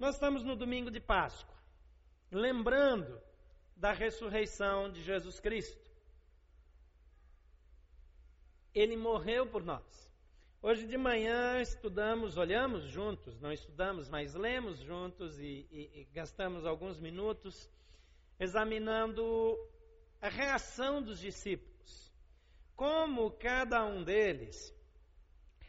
Nós 0.00 0.14
estamos 0.14 0.42
no 0.42 0.56
domingo 0.56 0.90
de 0.90 0.98
Páscoa, 0.98 1.54
lembrando 2.32 3.20
da 3.76 3.92
ressurreição 3.92 4.90
de 4.90 5.02
Jesus 5.02 5.38
Cristo. 5.38 5.90
Ele 8.74 8.96
morreu 8.96 9.46
por 9.46 9.62
nós. 9.62 10.10
Hoje 10.62 10.86
de 10.86 10.96
manhã 10.96 11.60
estudamos, 11.60 12.38
olhamos 12.38 12.84
juntos, 12.84 13.38
não 13.40 13.52
estudamos, 13.52 14.08
mas 14.08 14.32
lemos 14.32 14.78
juntos 14.78 15.38
e, 15.38 15.68
e, 15.70 16.00
e 16.00 16.04
gastamos 16.14 16.64
alguns 16.64 16.98
minutos 16.98 17.68
examinando 18.38 19.54
a 20.18 20.30
reação 20.30 21.02
dos 21.02 21.20
discípulos. 21.20 22.10
Como 22.74 23.32
cada 23.32 23.84
um 23.84 24.02
deles 24.02 24.74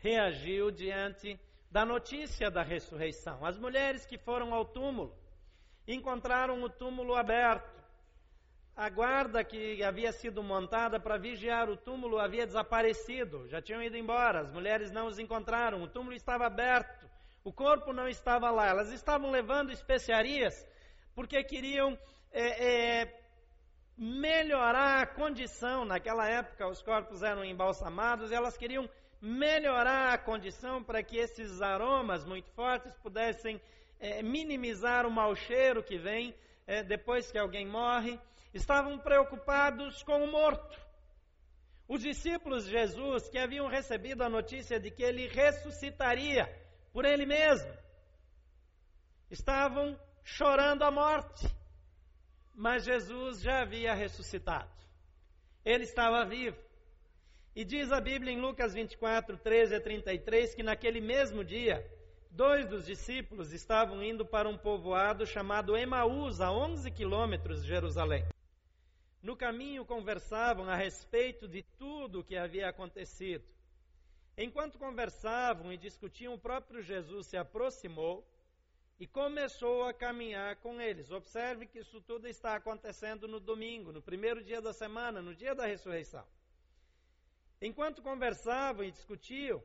reagiu 0.02 0.72
diante 0.72 1.38
da 1.72 1.86
notícia 1.86 2.52
da 2.52 2.62
ressurreição. 2.62 3.46
As 3.46 3.58
mulheres 3.58 4.06
que 4.06 4.18
foram 4.18 4.54
ao 4.54 4.66
túmulo 4.66 5.16
encontraram 5.88 6.62
o 6.62 6.70
túmulo 6.70 7.16
aberto. 7.16 7.82
A 8.76 8.90
guarda 8.90 9.44
que 9.44 9.84
havia 9.84 10.12
sido 10.12 10.44
montada 10.44 11.00
para 11.00 11.18
vigiar 11.18 11.70
o 11.70 11.78
túmulo 11.78 12.20
havia 12.20 12.46
desaparecido, 12.46 13.48
já 13.48 13.62
tinham 13.62 13.82
ido 13.82 13.98
embora, 13.98 14.42
as 14.42 14.52
mulheres 14.52 14.92
não 14.92 15.08
os 15.08 15.20
encontraram, 15.20 15.82
o 15.84 15.88
túmulo 15.88 16.16
estava 16.16 16.46
aberto, 16.46 17.06
o 17.44 17.52
corpo 17.52 17.92
não 17.92 18.08
estava 18.08 18.50
lá, 18.50 18.68
elas 18.68 18.92
estavam 18.92 19.30
levando 19.30 19.72
especiarias 19.72 20.66
porque 21.14 21.44
queriam 21.44 21.98
é, 22.32 23.02
é, 23.02 23.22
melhorar 23.98 25.02
a 25.02 25.08
condição. 25.08 25.86
Naquela 25.86 26.28
época, 26.28 26.68
os 26.68 26.82
corpos 26.82 27.22
eram 27.22 27.44
embalsamados, 27.44 28.32
e 28.32 28.36
elas 28.36 28.58
queriam 28.58 28.90
melhorar 29.22 30.14
a 30.14 30.18
condição 30.18 30.84
para 30.84 31.04
que 31.04 31.18
esses 31.18 31.62
aromas 31.62 32.26
muito 32.26 32.50
fortes 32.52 32.98
pudessem 32.98 33.62
é, 34.00 34.24
minimizar 34.24 35.06
o 35.06 35.12
mau 35.12 35.36
cheiro 35.36 35.84
que 35.84 35.98
vem 35.98 36.34
é, 36.66 36.82
depois 36.84 37.32
que 37.32 37.38
alguém 37.38 37.68
morre. 37.68 38.20
Estavam 38.54 38.98
preocupados 38.98 40.02
com 40.04 40.24
o 40.24 40.32
morto. 40.32 40.80
Os 41.88 42.02
discípulos 42.02 42.66
de 42.66 42.72
Jesus, 42.72 43.30
que 43.30 43.38
haviam 43.38 43.68
recebido 43.68 44.24
a 44.24 44.30
notícia 44.30 44.80
de 44.80 44.90
que 44.90 45.04
ele 45.04 45.28
ressuscitaria 45.28 46.50
por 46.92 47.06
ele 47.06 47.26
mesmo, 47.26 47.72
estavam 49.30 49.98
chorando 50.24 50.84
a 50.84 50.92
morte. 50.92 51.48
Mas 52.54 52.84
Jesus 52.84 53.42
já 53.42 53.62
havia 53.62 53.94
ressuscitado. 53.94 54.72
Ele 55.64 55.84
estava 55.84 56.26
vivo. 56.26 56.58
E 57.54 57.66
diz 57.66 57.92
a 57.92 58.00
Bíblia 58.00 58.32
em 58.32 58.40
Lucas 58.40 58.74
24, 58.74 59.38
13 59.38 59.76
a 59.76 59.82
33 59.82 60.56
que 60.56 60.64
naquele 60.64 61.02
mesmo 61.02 61.44
dia, 61.44 61.86
dois 62.30 62.66
dos 62.66 62.86
discípulos 62.86 63.52
estavam 63.52 64.02
indo 64.02 64.26
para 64.26 64.48
um 64.48 64.58
povoado 64.58 65.26
chamado 65.26 65.76
Emaús, 65.76 66.40
a 66.40 66.50
11 66.50 66.90
quilômetros 66.92 67.62
de 67.62 67.68
Jerusalém. 67.68 68.26
No 69.22 69.36
caminho 69.36 69.84
conversavam 69.84 70.70
a 70.70 70.76
respeito 70.78 71.46
de 71.46 71.62
tudo 71.78 72.22
o 72.22 72.24
que 72.24 72.38
havia 72.38 72.70
acontecido. 72.70 73.44
Enquanto 74.38 74.80
conversavam 74.80 75.74
e 75.74 75.78
discutiam, 75.78 76.34
o 76.34 76.40
próprio 76.40 76.82
Jesus 76.82 77.28
se 77.28 77.36
aproximou 77.36 78.26
e 78.98 79.06
começou 79.06 79.84
a 79.84 79.94
caminhar 79.94 80.56
com 80.56 80.80
eles. 80.80 81.12
Observe 81.12 81.66
que 81.66 81.80
isso 81.80 82.00
tudo 82.00 82.30
está 82.30 82.56
acontecendo 82.56 83.28
no 83.28 83.42
domingo, 83.42 83.92
no 83.92 84.02
primeiro 84.02 84.42
dia 84.42 84.62
da 84.62 84.72
semana, 84.72 85.22
no 85.22 85.36
dia 85.36 85.54
da 85.54 85.66
ressurreição. 85.66 86.26
Enquanto 87.62 88.02
conversavam 88.02 88.84
e 88.84 88.92
discutiam, 88.92 89.62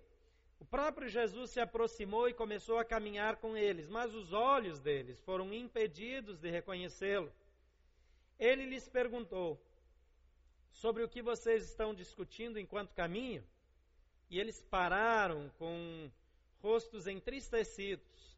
o 0.60 0.64
próprio 0.64 1.08
Jesus 1.08 1.50
se 1.50 1.60
aproximou 1.60 2.28
e 2.28 2.34
começou 2.34 2.78
a 2.78 2.84
caminhar 2.84 3.36
com 3.36 3.56
eles, 3.56 3.88
mas 3.88 4.14
os 4.14 4.32
olhos 4.32 4.78
deles 4.80 5.18
foram 5.22 5.52
impedidos 5.52 6.38
de 6.38 6.50
reconhecê-lo. 6.50 7.32
Ele 8.38 8.66
lhes 8.66 8.86
perguntou: 8.88 9.58
Sobre 10.72 11.02
o 11.02 11.08
que 11.08 11.22
vocês 11.22 11.64
estão 11.64 11.94
discutindo 11.94 12.58
enquanto 12.58 12.94
caminham? 12.94 13.42
E 14.28 14.38
eles 14.38 14.60
pararam 14.62 15.50
com 15.58 16.10
rostos 16.60 17.06
entristecidos. 17.06 18.36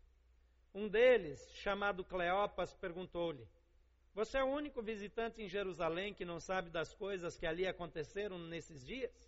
Um 0.73 0.87
deles, 0.87 1.51
chamado 1.55 2.05
Cleopas, 2.05 2.75
perguntou-lhe: 2.75 3.45
Você 4.15 4.39
é 4.39 4.45
o 4.45 4.49
único 4.49 4.83
visitante 4.83 5.43
em 5.43 5.49
Jerusalém 5.49 6.15
que 6.15 6.25
não 6.25 6.39
sabe 6.39 6.71
das 6.71 6.95
coisas 6.95 7.37
que 7.37 7.47
ali 7.47 7.67
aconteceram 7.67 8.39
nesses 8.39 8.85
dias? 8.85 9.28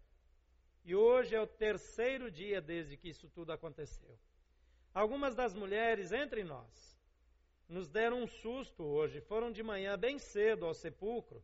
E 0.83 0.95
hoje 0.95 1.35
é 1.35 1.41
o 1.41 1.47
terceiro 1.47 2.31
dia 2.31 2.59
desde 2.59 2.97
que 2.97 3.09
isso 3.09 3.29
tudo 3.29 3.51
aconteceu. 3.51 4.17
Algumas 4.93 5.35
das 5.35 5.53
mulheres 5.53 6.11
entre 6.11 6.43
nós 6.43 6.99
nos 7.69 7.87
deram 7.87 8.23
um 8.23 8.27
susto 8.27 8.83
hoje. 8.83 9.21
Foram 9.21 9.51
de 9.51 9.63
manhã 9.63 9.97
bem 9.97 10.17
cedo 10.17 10.65
ao 10.65 10.73
sepulcro 10.73 11.41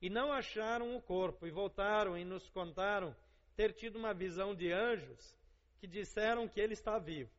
e 0.00 0.10
não 0.10 0.32
acharam 0.32 0.96
o 0.96 1.00
corpo. 1.00 1.46
E 1.46 1.50
voltaram 1.50 2.18
e 2.18 2.24
nos 2.24 2.50
contaram 2.50 3.16
ter 3.54 3.72
tido 3.72 3.96
uma 3.96 4.12
visão 4.12 4.54
de 4.54 4.72
anjos 4.72 5.36
que 5.78 5.86
disseram 5.86 6.48
que 6.48 6.60
ele 6.60 6.74
está 6.74 6.98
vivo. 6.98 7.30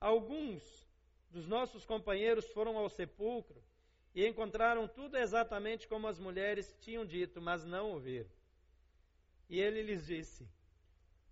Alguns 0.00 0.88
dos 1.30 1.46
nossos 1.46 1.84
companheiros 1.84 2.46
foram 2.52 2.78
ao 2.78 2.88
sepulcro 2.88 3.62
e 4.14 4.26
encontraram 4.26 4.88
tudo 4.88 5.16
exatamente 5.16 5.86
como 5.86 6.08
as 6.08 6.18
mulheres 6.18 6.74
tinham 6.80 7.04
dito, 7.04 7.40
mas 7.40 7.64
não 7.64 7.92
o 7.92 8.00
viram. 8.00 8.30
E 9.48 9.60
ele 9.60 9.82
lhes 9.82 10.06
disse: 10.06 10.48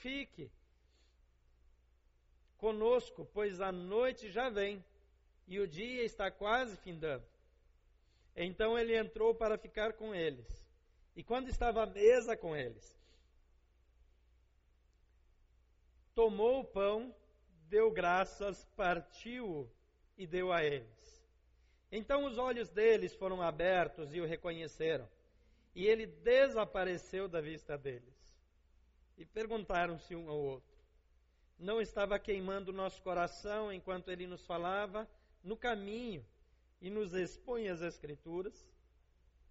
Fique 0.00 0.48
conosco, 2.56 3.28
pois 3.32 3.60
a 3.60 3.72
noite 3.72 4.30
já 4.30 4.48
vem 4.48 4.84
e 5.46 5.58
o 5.58 5.66
dia 5.66 6.04
está 6.04 6.30
quase 6.30 6.76
findando. 6.76 7.24
Então 8.36 8.78
ele 8.78 8.96
entrou 8.96 9.34
para 9.34 9.58
ficar 9.58 9.94
com 9.94 10.14
eles. 10.14 10.46
E 11.16 11.24
quando 11.24 11.48
estava 11.48 11.82
à 11.82 11.86
mesa 11.86 12.36
com 12.36 12.54
eles, 12.54 12.96
tomou 16.14 16.60
o 16.60 16.64
pão, 16.64 17.12
deu 17.68 17.90
graças, 17.90 18.64
partiu 18.76 19.68
e 20.16 20.28
deu 20.28 20.52
a 20.52 20.62
eles. 20.62 21.28
Então 21.90 22.24
os 22.24 22.38
olhos 22.38 22.68
deles 22.68 23.14
foram 23.16 23.42
abertos 23.42 24.14
e 24.14 24.20
o 24.20 24.26
reconheceram. 24.26 25.08
E 25.74 25.86
ele 25.86 26.06
desapareceu 26.06 27.28
da 27.28 27.40
vista 27.40 27.76
deles 27.76 28.17
e 29.18 29.26
perguntaram-se 29.26 30.14
um 30.14 30.30
ao 30.30 30.38
outro: 30.38 30.78
Não 31.58 31.80
estava 31.80 32.18
queimando 32.18 32.70
o 32.70 32.74
nosso 32.74 33.02
coração 33.02 33.72
enquanto 33.72 34.10
ele 34.10 34.26
nos 34.26 34.46
falava 34.46 35.06
no 35.42 35.56
caminho 35.56 36.24
e 36.80 36.88
nos 36.88 37.12
expõe 37.12 37.68
as 37.68 37.82
Escrituras? 37.82 38.66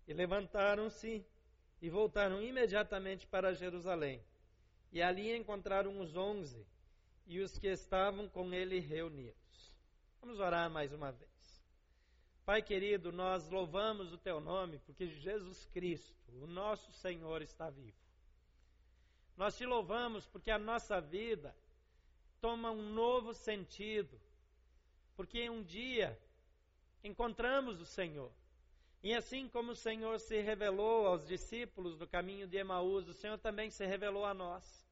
E 0.07 0.13
levantaram-se 0.13 1.25
e 1.81 1.89
voltaram 1.89 2.41
imediatamente 2.41 3.27
para 3.27 3.53
Jerusalém. 3.53 4.23
E 4.93 5.01
ali 5.01 5.35
encontraram 5.35 5.99
os 5.99 6.15
onze 6.15 6.65
e 7.25 7.41
os 7.41 7.57
que 7.57 7.67
estavam 7.67 8.29
com 8.29 8.53
ele 8.53 8.79
reunidos. 8.79 9.75
Vamos 10.21 10.39
orar 10.39 10.69
mais 10.69 10.93
uma 10.93 11.11
vez. 11.11 11.27
Pai 12.45 12.61
querido, 12.61 13.11
nós 13.11 13.49
louvamos 13.49 14.13
o 14.13 14.17
teu 14.17 14.39
nome 14.39 14.79
porque 14.85 15.07
Jesus 15.07 15.65
Cristo, 15.65 16.31
o 16.41 16.47
nosso 16.47 16.89
Senhor, 16.93 17.41
está 17.41 17.69
vivo. 17.69 18.06
Nós 19.37 19.55
te 19.55 19.65
louvamos 19.67 20.25
porque 20.25 20.49
a 20.49 20.57
nossa 20.57 20.99
vida 20.99 21.55
toma 22.41 22.71
um 22.71 22.89
novo 22.91 23.35
sentido. 23.35 24.19
Porque 25.15 25.47
um 25.47 25.61
dia 25.63 26.19
encontramos 27.03 27.79
o 27.79 27.85
Senhor. 27.85 28.31
E 29.03 29.13
assim 29.13 29.47
como 29.47 29.71
o 29.71 29.75
Senhor 29.75 30.19
se 30.19 30.41
revelou 30.41 31.05
aos 31.05 31.25
discípulos 31.27 31.95
do 31.95 32.07
caminho 32.07 32.47
de 32.47 32.57
Emaús, 32.57 33.07
o 33.07 33.13
Senhor 33.13 33.37
também 33.37 33.69
se 33.69 33.85
revelou 33.85 34.25
a 34.25 34.33
nós. 34.33 34.85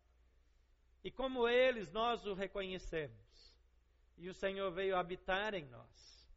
E 1.03 1.09
como 1.09 1.47
eles, 1.47 1.91
nós 1.91 2.25
o 2.25 2.35
reconhecemos. 2.35 3.55
E 4.17 4.29
o 4.29 4.33
Senhor 4.33 4.71
veio 4.71 4.95
habitar 4.95 5.55
em 5.55 5.65
nós. 5.65 6.29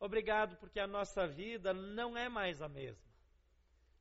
Obrigado 0.00 0.56
porque 0.56 0.78
a 0.78 0.86
nossa 0.86 1.26
vida 1.26 1.72
não 1.72 2.16
é 2.16 2.28
mais 2.28 2.60
a 2.60 2.68
mesma. 2.68 3.08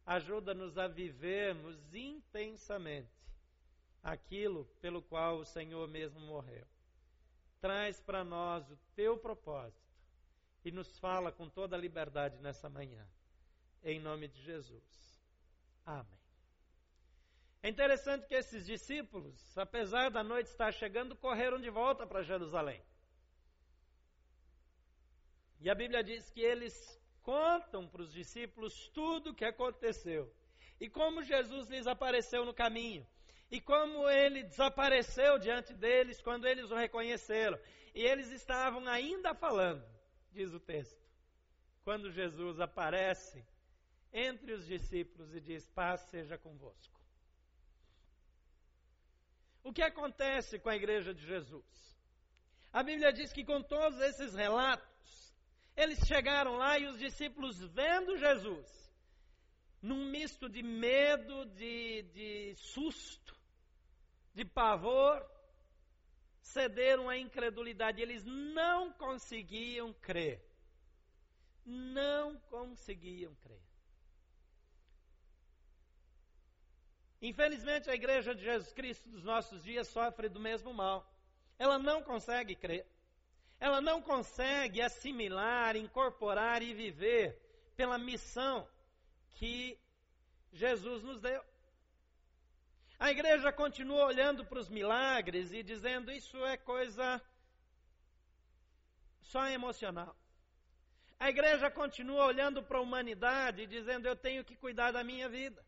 Ajuda-nos 0.05 0.77
a 0.77 0.87
vivermos 0.87 1.93
intensamente 1.93 3.16
aquilo 4.07 4.63
pelo 4.79 5.01
qual 5.01 5.39
o 5.39 5.45
Senhor 5.45 5.85
mesmo 5.89 6.21
morreu. 6.21 6.65
Traz 7.59 7.99
para 7.99 8.23
nós 8.23 8.69
o 8.71 8.77
teu 8.95 9.17
propósito 9.17 9.93
e 10.63 10.71
nos 10.71 10.97
fala 10.97 11.29
com 11.29 11.49
toda 11.49 11.75
a 11.75 11.79
liberdade 11.79 12.37
nessa 12.37 12.69
manhã. 12.69 13.05
Em 13.83 13.99
nome 13.99 14.29
de 14.29 14.41
Jesus. 14.41 15.21
Amém. 15.85 16.19
É 17.61 17.67
interessante 17.67 18.25
que 18.27 18.35
esses 18.35 18.65
discípulos, 18.65 19.57
apesar 19.57 20.09
da 20.09 20.23
noite 20.23 20.47
estar 20.47 20.71
chegando, 20.71 21.13
correram 21.13 21.59
de 21.59 21.69
volta 21.69 22.07
para 22.07 22.23
Jerusalém. 22.23 22.81
E 25.59 25.69
a 25.69 25.75
Bíblia 25.75 26.01
diz 26.01 26.29
que 26.29 26.39
eles 26.39 26.97
contam 27.23 27.85
para 27.89 28.03
os 28.03 28.13
discípulos 28.13 28.87
tudo 28.93 29.31
o 29.31 29.35
que 29.35 29.43
aconteceu. 29.43 30.33
E 30.79 30.87
como 30.89 31.23
Jesus 31.23 31.67
lhes 31.67 31.87
apareceu 31.87 32.45
no 32.45 32.53
caminho. 32.53 33.05
E 33.49 33.61
como 33.61 34.09
ele 34.09 34.43
desapareceu 34.43 35.39
diante 35.39 35.73
deles 35.73 36.21
quando 36.21 36.45
eles 36.45 36.69
o 36.69 36.75
reconheceram. 36.75 37.57
E 37.95 38.01
eles 38.01 38.29
estavam 38.31 38.85
ainda 38.87 39.33
falando, 39.33 39.83
diz 40.31 40.53
o 40.53 40.59
texto, 40.59 41.01
quando 41.83 42.11
Jesus 42.11 42.59
aparece 42.59 43.45
entre 44.11 44.53
os 44.53 44.65
discípulos 44.65 45.33
e 45.33 45.39
diz: 45.39 45.67
Paz 45.69 46.01
seja 46.09 46.37
convosco. 46.37 46.99
O 49.63 49.73
que 49.73 49.81
acontece 49.81 50.59
com 50.59 50.69
a 50.69 50.75
igreja 50.75 51.13
de 51.13 51.25
Jesus? 51.25 51.65
A 52.71 52.83
Bíblia 52.83 53.11
diz 53.11 53.31
que 53.33 53.43
com 53.43 53.61
todos 53.61 53.99
esses 54.01 54.33
relatos, 54.33 55.35
eles 55.75 55.99
chegaram 56.07 56.55
lá 56.55 56.77
e 56.77 56.87
os 56.87 56.97
discípulos, 56.97 57.59
vendo 57.73 58.17
Jesus, 58.17 58.91
num 59.81 60.09
misto 60.09 60.49
de 60.49 60.63
medo, 60.63 61.45
de, 61.45 62.03
de 62.13 62.55
susto, 62.55 63.36
de 64.37 64.45
pavor, 64.45 65.25
cederam 66.39 67.09
à 67.09 67.17
incredulidade. 67.17 67.99
Eles 67.99 68.23
não 68.23 68.93
conseguiam 68.93 69.91
crer. 69.93 70.39
Não 71.65 72.37
conseguiam 72.41 73.33
crer. 73.41 73.63
Infelizmente, 77.19 77.89
a 77.89 77.95
igreja 77.95 78.35
de 78.35 78.43
Jesus 78.43 78.71
Cristo 78.73 79.09
dos 79.09 79.23
nossos 79.23 79.63
dias 79.63 79.87
sofre 79.87 80.29
do 80.29 80.39
mesmo 80.39 80.71
mal. 80.71 81.11
Ela 81.57 81.79
não 81.79 82.03
consegue 82.03 82.55
crer. 82.55 82.85
Ela 83.59 83.81
não 83.81 84.03
consegue 84.03 84.83
assimilar, 84.83 85.75
incorporar 85.75 86.61
e 86.61 86.75
viver 86.75 87.41
pela 87.75 87.97
missão 87.97 88.69
que 89.31 89.79
Jesus 90.53 91.01
nos 91.01 91.19
deu. 91.19 91.43
A 92.99 93.11
igreja 93.11 93.51
continua 93.51 94.05
olhando 94.05 94.43
para 94.43 94.59
os 94.59 94.69
milagres 94.69 95.53
e 95.53 95.61
dizendo 95.61 96.11
isso 96.11 96.43
é 96.45 96.57
coisa 96.57 97.21
só 99.21 99.47
emocional. 99.47 100.15
A 101.19 101.29
igreja 101.29 101.69
continua 101.69 102.25
olhando 102.25 102.63
para 102.63 102.77
a 102.79 102.81
humanidade 102.81 103.61
e 103.61 103.67
dizendo 103.67 104.07
eu 104.07 104.15
tenho 104.15 104.43
que 104.43 104.55
cuidar 104.55 104.91
da 104.91 105.03
minha 105.03 105.29
vida. 105.29 105.63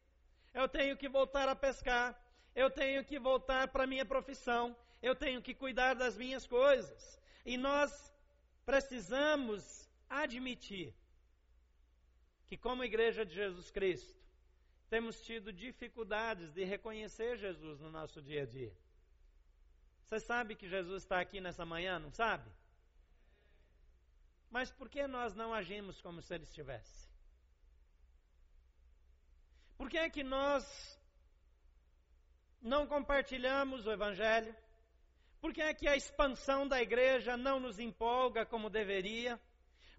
Eu 0.53 0.67
tenho 0.67 0.97
que 0.97 1.07
voltar 1.07 1.47
a 1.47 1.55
pescar. 1.55 2.19
Eu 2.55 2.69
tenho 2.69 3.03
que 3.05 3.19
voltar 3.19 3.67
para 3.67 3.83
a 3.83 3.87
minha 3.87 4.05
profissão. 4.05 4.75
Eu 5.01 5.15
tenho 5.15 5.41
que 5.41 5.53
cuidar 5.53 5.93
das 5.93 6.17
minhas 6.17 6.47
coisas. 6.47 7.19
E 7.45 7.57
nós 7.57 8.13
precisamos 8.65 9.89
admitir 10.09 10.93
que, 12.47 12.57
como 12.57 12.83
Igreja 12.83 13.23
de 13.25 13.33
Jesus 13.33 13.69
Cristo, 13.69 14.18
temos 14.89 15.21
tido 15.21 15.53
dificuldades 15.53 16.51
de 16.51 16.63
reconhecer 16.63 17.37
Jesus 17.37 17.79
no 17.79 17.91
nosso 17.91 18.21
dia 18.21 18.43
a 18.43 18.45
dia. 18.45 18.75
Você 20.03 20.19
sabe 20.19 20.55
que 20.55 20.67
Jesus 20.67 21.03
está 21.03 21.19
aqui 21.19 21.39
nessa 21.39 21.65
manhã, 21.65 21.99
não 21.99 22.11
sabe? 22.11 22.49
Mas 24.49 24.71
por 24.71 24.89
que 24.89 25.05
nós 25.05 25.35
não 25.35 25.53
agimos 25.53 26.01
como 26.01 26.21
se 26.21 26.33
ele 26.33 26.43
estivesse? 26.43 27.07
Por 29.77 29.89
que 29.89 29.97
é 29.97 30.09
que 30.09 30.23
nós 30.23 30.99
não 32.59 32.87
compartilhamos 32.87 33.85
o 33.85 33.91
Evangelho? 33.91 34.55
Por 35.39 35.53
que 35.53 35.61
é 35.61 35.73
que 35.73 35.87
a 35.87 35.95
expansão 35.95 36.67
da 36.67 36.81
igreja 36.81 37.37
não 37.37 37.59
nos 37.59 37.79
empolga 37.79 38.45
como 38.45 38.69
deveria? 38.69 39.39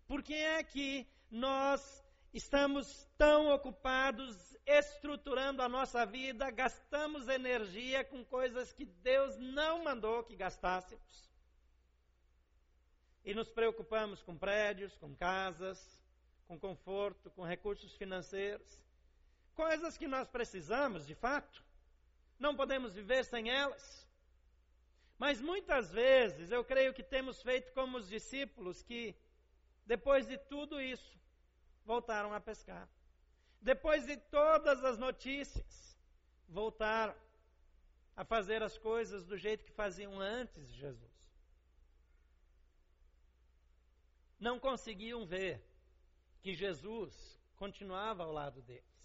Por 0.06 0.22
que 0.22 0.34
é 0.34 0.62
que 0.64 1.06
nós 1.30 2.04
estamos 2.32 3.08
tão 3.16 3.48
ocupados 3.48 4.56
estruturando 4.66 5.62
a 5.62 5.68
nossa 5.68 6.04
vida, 6.06 6.50
gastamos 6.50 7.28
energia 7.28 8.04
com 8.04 8.24
coisas 8.24 8.72
que 8.72 8.84
Deus 8.84 9.36
não 9.38 9.84
mandou 9.84 10.22
que 10.22 10.36
gastássemos? 10.36 11.30
E 13.24 13.34
nos 13.34 13.50
preocupamos 13.50 14.22
com 14.22 14.36
prédios, 14.36 14.96
com 14.96 15.14
casas, 15.14 16.00
com 16.46 16.58
conforto, 16.58 17.30
com 17.30 17.42
recursos 17.42 17.94
financeiros 17.96 18.80
coisas 19.60 19.98
que 19.98 20.08
nós 20.08 20.26
precisamos, 20.26 21.06
de 21.06 21.14
fato. 21.14 21.62
Não 22.38 22.56
podemos 22.56 22.94
viver 22.94 23.24
sem 23.26 23.50
elas. 23.50 24.08
Mas 25.18 25.38
muitas 25.38 25.90
vezes 25.90 26.50
eu 26.50 26.64
creio 26.64 26.94
que 26.94 27.02
temos 27.02 27.42
feito 27.42 27.70
como 27.74 27.98
os 27.98 28.08
discípulos 28.08 28.82
que, 28.82 29.14
depois 29.84 30.26
de 30.26 30.38
tudo 30.38 30.80
isso, 30.80 31.19
voltaram 31.92 32.32
a 32.32 32.40
pescar. 32.40 32.88
Depois 33.60 34.06
de 34.06 34.16
todas 34.16 34.78
as 34.90 34.96
notícias, 34.96 35.98
voltaram 36.48 37.16
a 38.16 38.24
fazer 38.24 38.62
as 38.62 38.78
coisas 38.78 39.26
do 39.30 39.36
jeito 39.36 39.64
que 39.64 39.72
faziam 39.72 40.12
antes 40.20 40.68
de 40.68 40.74
Jesus. 40.84 41.16
Não 44.38 44.56
conseguiam 44.68 45.26
ver 45.26 45.54
que 46.42 46.54
Jesus 46.54 47.12
continuava 47.56 48.22
ao 48.22 48.32
lado 48.40 48.62
deles. 48.62 49.04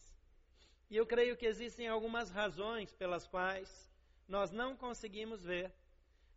E 0.91 0.95
eu 0.95 1.07
creio 1.07 1.35
que 1.35 1.47
existem 1.47 1.87
algumas 1.87 2.29
razões 2.29 2.93
pelas 2.93 3.25
quais 3.25 3.69
nós 4.27 4.51
não 4.51 4.77
conseguimos 4.77 5.43
ver, 5.43 5.73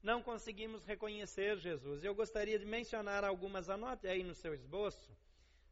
não 0.02 0.22
conseguimos 0.22 0.82
reconhecer 0.92 1.58
Jesus. 1.58 2.02
Eu 2.02 2.14
gostaria 2.14 2.58
de 2.58 2.64
mencionar 2.64 3.22
algumas, 3.22 3.68
anote 3.68 4.08
aí 4.08 4.22
no 4.24 4.34
seu 4.34 4.54
esboço. 4.54 5.10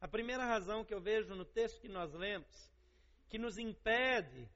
A 0.00 0.08
primeira 0.08 0.44
razão 0.44 0.84
que 0.84 0.92
eu 0.92 1.00
vejo 1.00 1.34
no 1.34 1.44
texto 1.44 1.80
que 1.80 1.88
nós 1.88 2.12
lemos, 2.12 2.70
que 3.28 3.38
nos 3.38 3.58
impede 3.58 4.48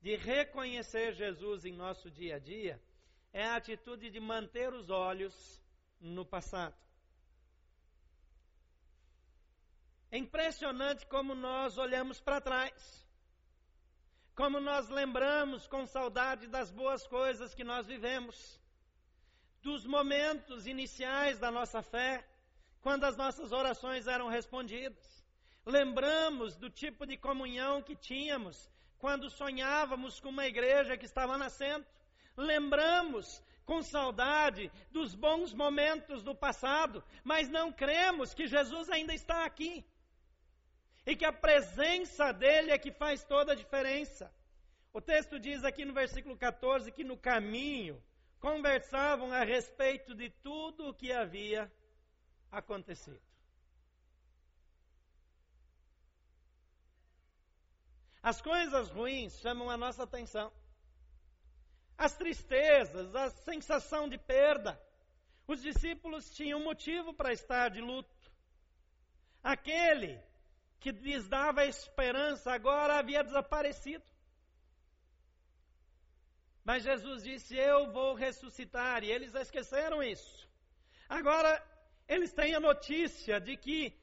de 0.00 0.16
reconhecer 0.16 1.12
Jesus 1.12 1.64
em 1.64 1.72
nosso 1.72 2.10
dia 2.10 2.36
a 2.36 2.38
dia, 2.38 2.80
é 3.32 3.44
a 3.44 3.56
atitude 3.56 4.10
de 4.10 4.18
manter 4.18 4.72
os 4.72 4.90
olhos 4.90 5.62
no 6.00 6.24
passado. 6.24 6.74
É 10.10 10.18
impressionante 10.18 11.06
como 11.06 11.34
nós 11.34 11.78
olhamos 11.78 12.20
para 12.20 12.40
trás 12.40 13.00
como 14.40 14.58
nós 14.58 14.88
lembramos 14.88 15.66
com 15.66 15.86
saudade 15.86 16.46
das 16.46 16.70
boas 16.70 17.06
coisas 17.06 17.54
que 17.54 17.62
nós 17.62 17.86
vivemos, 17.86 18.58
dos 19.60 19.84
momentos 19.84 20.66
iniciais 20.66 21.38
da 21.38 21.50
nossa 21.50 21.82
fé, 21.82 22.26
quando 22.80 23.04
as 23.04 23.16
nossas 23.16 23.52
orações 23.52 24.06
eram 24.06 24.28
respondidas. 24.28 25.24
Lembramos 25.64 26.56
do 26.56 26.70
tipo 26.70 27.06
de 27.06 27.16
comunhão 27.16 27.82
que 27.82 27.94
tínhamos 27.94 28.70
quando 28.98 29.30
sonhávamos 29.30 30.20
com 30.20 30.30
uma 30.30 30.46
igreja 30.46 30.96
que 30.96 31.04
estava 31.04 31.36
nascendo. 31.36 31.86
Lembramos 32.36 33.42
com 33.64 33.82
saudade 33.82 34.70
dos 34.90 35.14
bons 35.14 35.52
momentos 35.52 36.22
do 36.22 36.34
passado, 36.34 37.04
mas 37.22 37.48
não 37.48 37.72
cremos 37.72 38.34
que 38.34 38.46
Jesus 38.46 38.88
ainda 38.88 39.14
está 39.14 39.44
aqui 39.44 39.84
e 41.06 41.14
que 41.14 41.24
a 41.24 41.32
presença 41.32 42.32
dele 42.32 42.70
é 42.70 42.78
que 42.78 42.92
faz 42.92 43.24
toda 43.24 43.52
a 43.52 43.56
diferença. 43.56 44.32
O 44.92 45.00
texto 45.00 45.38
diz 45.38 45.64
aqui 45.64 45.84
no 45.84 45.92
versículo 45.92 46.36
14 46.36 46.90
que 46.90 47.04
no 47.04 47.16
caminho 47.16 48.02
conversavam 48.40 49.32
a 49.32 49.44
respeito 49.44 50.14
de 50.14 50.30
tudo 50.30 50.88
o 50.88 50.94
que 50.94 51.12
havia 51.12 51.70
acontecido. 52.50 53.20
As 58.22 58.40
coisas 58.40 58.90
ruins 58.90 59.38
chamam 59.40 59.70
a 59.70 59.76
nossa 59.76 60.02
atenção. 60.02 60.52
As 61.96 62.16
tristezas, 62.16 63.14
a 63.14 63.30
sensação 63.30 64.08
de 64.08 64.18
perda. 64.18 64.80
Os 65.46 65.62
discípulos 65.62 66.30
tinham 66.30 66.60
motivo 66.60 67.14
para 67.14 67.32
estar 67.32 67.70
de 67.70 67.80
luto. 67.80 68.30
Aquele 69.42 70.22
que 70.78 70.92
lhes 70.92 71.28
dava 71.28 71.64
esperança 71.64 72.52
agora 72.52 72.98
havia 72.98 73.24
desaparecido. 73.24 74.04
Mas 76.64 76.82
Jesus 76.82 77.22
disse: 77.22 77.56
Eu 77.56 77.90
vou 77.90 78.14
ressuscitar, 78.14 79.02
e 79.02 79.10
eles 79.10 79.34
esqueceram 79.34 80.02
isso. 80.02 80.48
Agora, 81.08 81.60
eles 82.10 82.32
têm 82.32 82.56
a 82.56 82.60
notícia 82.60 83.40
de 83.40 83.56
que 83.56 83.96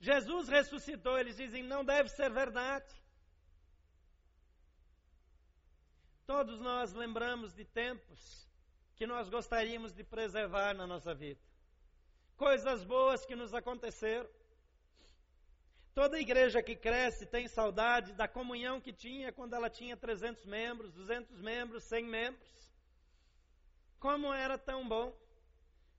Jesus 0.00 0.48
ressuscitou, 0.48 1.16
eles 1.16 1.36
dizem: 1.36 1.62
Não 1.62 1.84
deve 1.84 2.08
ser 2.08 2.28
verdade. 2.30 2.92
Todos 6.26 6.58
nós 6.58 6.92
lembramos 6.92 7.54
de 7.54 7.64
tempos 7.64 8.20
que 8.96 9.06
nós 9.06 9.28
gostaríamos 9.28 9.94
de 9.94 10.02
preservar 10.02 10.74
na 10.74 10.84
nossa 10.84 11.14
vida. 11.14 11.40
Coisas 12.36 12.82
boas 12.82 13.24
que 13.24 13.36
nos 13.36 13.54
aconteceram. 13.54 14.28
Toda 15.94 16.20
igreja 16.20 16.60
que 16.60 16.74
cresce 16.74 17.24
tem 17.24 17.46
saudade 17.46 18.12
da 18.14 18.26
comunhão 18.26 18.80
que 18.80 18.92
tinha 18.92 19.32
quando 19.32 19.54
ela 19.54 19.70
tinha 19.70 19.96
300 19.96 20.44
membros, 20.44 20.92
200 20.92 21.40
membros, 21.40 21.84
100 21.84 22.04
membros. 22.04 22.72
Como 24.00 24.32
era 24.34 24.58
tão 24.58 24.88
bom 24.88 25.16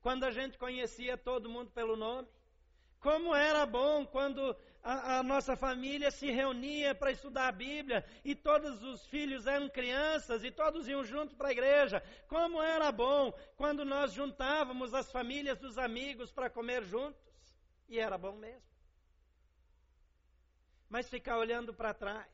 quando 0.02 0.24
a 0.24 0.32
gente 0.32 0.58
conhecia 0.58 1.18
todo 1.18 1.50
mundo 1.50 1.72
pelo 1.72 1.96
nome. 1.96 2.28
Como 3.00 3.34
era 3.34 3.66
bom 3.66 4.06
quando 4.06 4.56
a, 4.84 5.20
a 5.20 5.24
nossa 5.24 5.56
família 5.56 6.12
se 6.12 6.30
reunia 6.32 6.94
para 6.94 7.12
estudar 7.12 7.48
a 7.48 7.52
Bíblia 7.52 8.06
e 8.24 8.36
todos 8.36 8.84
os 8.84 9.06
filhos 9.08 9.48
eram 9.48 9.70
crianças 9.70 10.44
e 10.44 10.52
todos 10.52 10.88
iam 10.88 11.04
junto 11.04 11.36
para 11.36 11.50
a 11.50 11.52
igreja. 11.52 12.04
Como 12.28 12.62
era 12.62 12.92
bom 12.92 13.32
quando 13.56 13.86
nós 13.86 14.12
juntávamos 14.12 14.94
as 14.94 15.12
famílias 15.12 15.58
dos 15.58 15.78
amigos 15.78 16.32
para 16.32 16.50
comer 16.50 16.84
juntos. 16.84 17.22
E 17.88 18.00
era 18.00 18.18
bom 18.18 18.34
mesmo. 18.34 18.68
Mas 20.90 21.10
ficar 21.10 21.38
olhando 21.38 21.74
para 21.74 21.94
trás. 21.94 22.28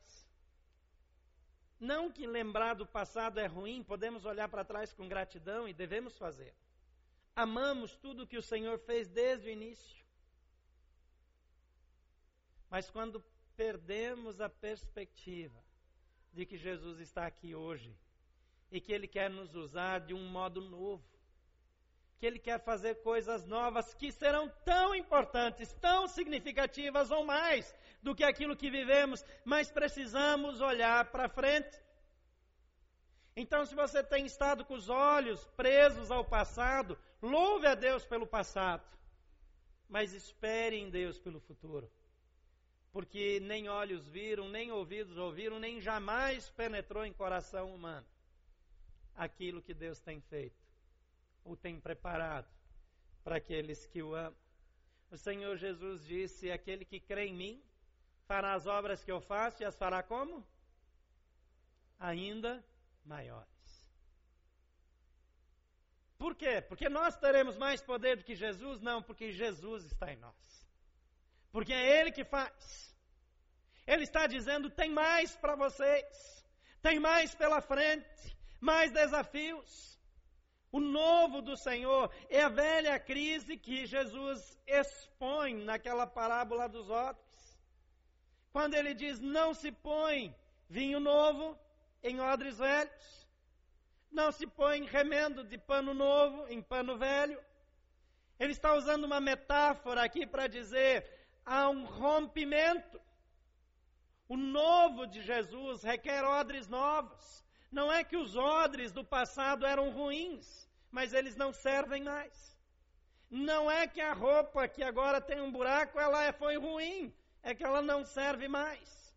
Não 1.78 2.10
que 2.10 2.26
lembrar 2.26 2.74
do 2.74 2.86
passado 2.86 3.38
é 3.38 3.46
ruim, 3.46 3.82
podemos 3.82 4.24
olhar 4.24 4.48
para 4.48 4.64
trás 4.64 4.92
com 4.92 5.06
gratidão 5.06 5.68
e 5.68 5.74
devemos 5.74 6.16
fazer. 6.16 6.54
Amamos 7.36 7.94
tudo 7.96 8.26
que 8.26 8.38
o 8.38 8.42
Senhor 8.42 8.78
fez 8.78 9.06
desde 9.08 9.48
o 9.48 9.52
início. 9.52 10.02
Mas 12.70 12.90
quando 12.90 13.22
perdemos 13.54 14.40
a 14.40 14.48
perspectiva 14.48 15.62
de 16.32 16.46
que 16.46 16.56
Jesus 16.56 16.98
está 16.98 17.26
aqui 17.26 17.54
hoje 17.54 17.94
e 18.70 18.80
que 18.80 18.90
Ele 18.90 19.06
quer 19.06 19.28
nos 19.28 19.54
usar 19.54 20.00
de 20.00 20.14
um 20.14 20.26
modo 20.30 20.62
novo, 20.62 21.04
que 22.18 22.24
Ele 22.24 22.38
quer 22.38 22.58
fazer 22.64 23.02
coisas 23.02 23.44
novas 23.44 23.92
que 23.92 24.10
serão 24.10 24.48
tão 24.64 24.94
importantes, 24.94 25.70
tão 25.74 26.08
significativas 26.08 27.10
ou 27.10 27.22
mais 27.22 27.74
do 28.02 28.14
que 28.14 28.24
aquilo 28.24 28.56
que 28.56 28.70
vivemos, 28.70 29.22
mas 29.44 29.70
precisamos 29.70 30.62
olhar 30.62 31.10
para 31.10 31.28
frente. 31.28 31.84
Então, 33.36 33.66
se 33.66 33.74
você 33.74 34.02
tem 34.02 34.24
estado 34.24 34.64
com 34.64 34.72
os 34.72 34.88
olhos 34.88 35.44
presos 35.48 36.10
ao 36.10 36.24
passado, 36.24 36.98
louve 37.22 37.66
a 37.66 37.74
Deus 37.74 38.04
pelo 38.04 38.26
passado, 38.26 38.84
mas 39.88 40.12
espere 40.12 40.76
em 40.76 40.90
Deus 40.90 41.18
pelo 41.18 41.40
futuro 41.40 41.90
porque 42.96 43.40
nem 43.40 43.68
olhos 43.68 44.08
viram, 44.08 44.48
nem 44.48 44.72
ouvidos 44.72 45.18
ouviram, 45.18 45.58
nem 45.58 45.82
jamais 45.82 46.48
penetrou 46.48 47.04
em 47.04 47.12
coração 47.12 47.74
humano 47.74 48.06
aquilo 49.14 49.60
que 49.60 49.74
Deus 49.74 50.00
tem 50.00 50.18
feito 50.18 50.56
ou 51.44 51.54
tem 51.54 51.78
preparado 51.78 52.48
para 53.22 53.36
aqueles 53.36 53.86
que 53.86 54.02
o 54.02 54.14
amam. 54.14 54.34
O 55.10 55.18
Senhor 55.18 55.58
Jesus 55.58 56.06
disse: 56.06 56.50
Aquele 56.50 56.86
que 56.86 56.98
crê 56.98 57.26
em 57.26 57.34
mim 57.34 57.62
fará 58.26 58.54
as 58.54 58.66
obras 58.66 59.04
que 59.04 59.12
eu 59.12 59.20
faço 59.20 59.62
e 59.62 59.66
as 59.66 59.76
fará 59.76 60.02
como? 60.02 60.42
Ainda 62.00 62.64
maiores. 63.04 63.55
Por 66.18 66.34
quê? 66.34 66.62
Porque 66.62 66.88
nós 66.88 67.16
teremos 67.16 67.56
mais 67.56 67.82
poder 67.82 68.16
do 68.16 68.24
que 68.24 68.34
Jesus? 68.34 68.80
Não, 68.80 69.02
porque 69.02 69.32
Jesus 69.32 69.84
está 69.84 70.12
em 70.12 70.16
nós. 70.16 70.66
Porque 71.52 71.72
é 71.72 72.00
Ele 72.00 72.10
que 72.10 72.24
faz. 72.24 72.94
Ele 73.86 74.02
está 74.02 74.26
dizendo: 74.26 74.70
tem 74.70 74.90
mais 74.90 75.36
para 75.36 75.54
vocês, 75.54 76.44
tem 76.82 76.98
mais 76.98 77.34
pela 77.34 77.60
frente, 77.60 78.36
mais 78.60 78.90
desafios. 78.90 79.96
O 80.72 80.80
novo 80.80 81.40
do 81.40 81.56
Senhor 81.56 82.12
é 82.28 82.42
a 82.42 82.48
velha 82.48 82.98
crise 82.98 83.56
que 83.56 83.86
Jesus 83.86 84.60
expõe 84.66 85.54
naquela 85.64 86.06
parábola 86.06 86.68
dos 86.68 86.90
odres. 86.90 87.60
Quando 88.52 88.74
ele 88.74 88.94
diz: 88.94 89.20
não 89.20 89.54
se 89.54 89.70
põe 89.70 90.34
vinho 90.68 90.98
novo 90.98 91.58
em 92.02 92.20
odres 92.20 92.58
velhos, 92.58 93.25
não 94.16 94.32
se 94.32 94.46
põe 94.46 94.84
remendo 94.86 95.44
de 95.44 95.58
pano 95.58 95.92
novo 95.92 96.46
em 96.48 96.60
pano 96.62 96.96
velho. 96.96 97.38
Ele 98.40 98.52
está 98.52 98.74
usando 98.74 99.04
uma 99.04 99.20
metáfora 99.20 100.02
aqui 100.02 100.26
para 100.26 100.46
dizer: 100.46 100.94
há 101.44 101.68
um 101.68 101.84
rompimento. 101.84 102.98
O 104.28 104.36
novo 104.36 105.06
de 105.06 105.20
Jesus 105.22 105.82
requer 105.82 106.24
odres 106.24 106.66
novos. 106.66 107.44
Não 107.70 107.92
é 107.92 108.02
que 108.02 108.16
os 108.16 108.34
odres 108.36 108.90
do 108.90 109.04
passado 109.04 109.66
eram 109.66 109.90
ruins, 109.90 110.68
mas 110.90 111.12
eles 111.12 111.36
não 111.36 111.52
servem 111.52 112.02
mais. 112.02 112.56
Não 113.30 113.70
é 113.70 113.86
que 113.86 114.00
a 114.00 114.12
roupa 114.12 114.66
que 114.66 114.82
agora 114.82 115.20
tem 115.20 115.40
um 115.40 115.52
buraco, 115.52 116.00
ela 116.00 116.24
é, 116.24 116.32
foi 116.32 116.56
ruim, 116.56 117.14
é 117.42 117.54
que 117.54 117.64
ela 117.64 117.82
não 117.82 118.04
serve 118.04 118.48
mais. 118.48 119.14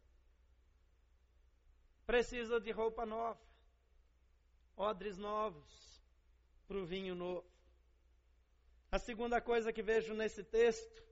Precisa 2.05 2.59
de 2.59 2.71
roupa 2.71 3.05
nova, 3.05 3.39
odres 4.79 5.17
novos 5.17 6.01
para 6.65 6.77
o 6.77 6.85
vinho 6.85 7.13
novo. 7.13 7.45
A 8.89 8.97
segunda 8.97 9.41
coisa 9.41 9.73
que 9.73 9.83
vejo 9.83 10.13
nesse 10.13 10.43
texto 10.43 11.03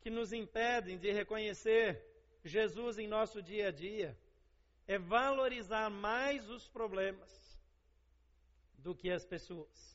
que 0.00 0.08
nos 0.10 0.32
impedem 0.32 0.98
de 0.98 1.12
reconhecer 1.12 2.02
Jesus 2.42 2.98
em 2.98 3.06
nosso 3.06 3.42
dia 3.42 3.68
a 3.68 3.70
dia 3.70 4.18
é 4.88 4.98
valorizar 4.98 5.90
mais 5.90 6.48
os 6.48 6.66
problemas 6.66 7.30
do 8.78 8.94
que 8.94 9.10
as 9.10 9.24
pessoas. 9.24 9.92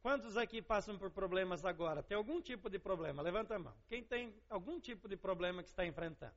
Quantos 0.00 0.36
aqui 0.36 0.60
passam 0.60 0.98
por 0.98 1.10
problemas 1.10 1.64
agora? 1.64 2.02
Tem 2.02 2.16
algum 2.16 2.40
tipo 2.40 2.68
de 2.68 2.78
problema? 2.78 3.22
Levanta 3.22 3.54
a 3.54 3.58
mão. 3.58 3.76
Quem 3.86 4.02
tem 4.02 4.34
algum 4.48 4.80
tipo 4.80 5.08
de 5.08 5.16
problema 5.16 5.62
que 5.62 5.68
está 5.68 5.86
enfrentando? 5.86 6.34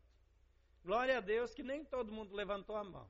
Glória 0.86 1.18
a 1.18 1.20
Deus 1.20 1.52
que 1.52 1.64
nem 1.64 1.84
todo 1.84 2.12
mundo 2.12 2.36
levantou 2.36 2.76
a 2.76 2.84
mão. 2.84 3.10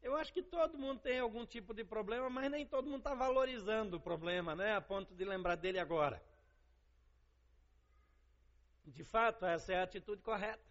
Eu 0.00 0.14
acho 0.14 0.32
que 0.32 0.40
todo 0.40 0.78
mundo 0.78 1.00
tem 1.00 1.18
algum 1.18 1.44
tipo 1.44 1.74
de 1.74 1.84
problema, 1.84 2.30
mas 2.30 2.48
nem 2.48 2.64
todo 2.64 2.88
mundo 2.88 2.98
está 2.98 3.12
valorizando 3.12 3.96
o 3.96 4.00
problema, 4.00 4.54
né? 4.54 4.76
A 4.76 4.80
ponto 4.80 5.12
de 5.12 5.24
lembrar 5.24 5.56
dele 5.56 5.80
agora. 5.80 6.22
De 8.86 9.02
fato, 9.02 9.44
essa 9.44 9.72
é 9.72 9.80
a 9.80 9.82
atitude 9.82 10.22
correta. 10.22 10.62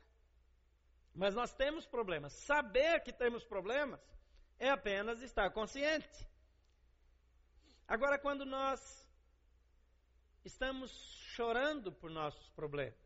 Mas 1.13 1.35
nós 1.35 1.53
temos 1.53 1.85
problemas. 1.85 2.31
Saber 2.31 3.01
que 3.01 3.11
temos 3.11 3.43
problemas 3.43 3.99
é 4.57 4.69
apenas 4.69 5.21
estar 5.21 5.49
consciente. 5.51 6.25
Agora, 7.85 8.17
quando 8.17 8.45
nós 8.45 9.05
estamos 10.45 10.91
chorando 11.35 11.91
por 11.91 12.09
nossos 12.09 12.49
problemas, 12.51 13.04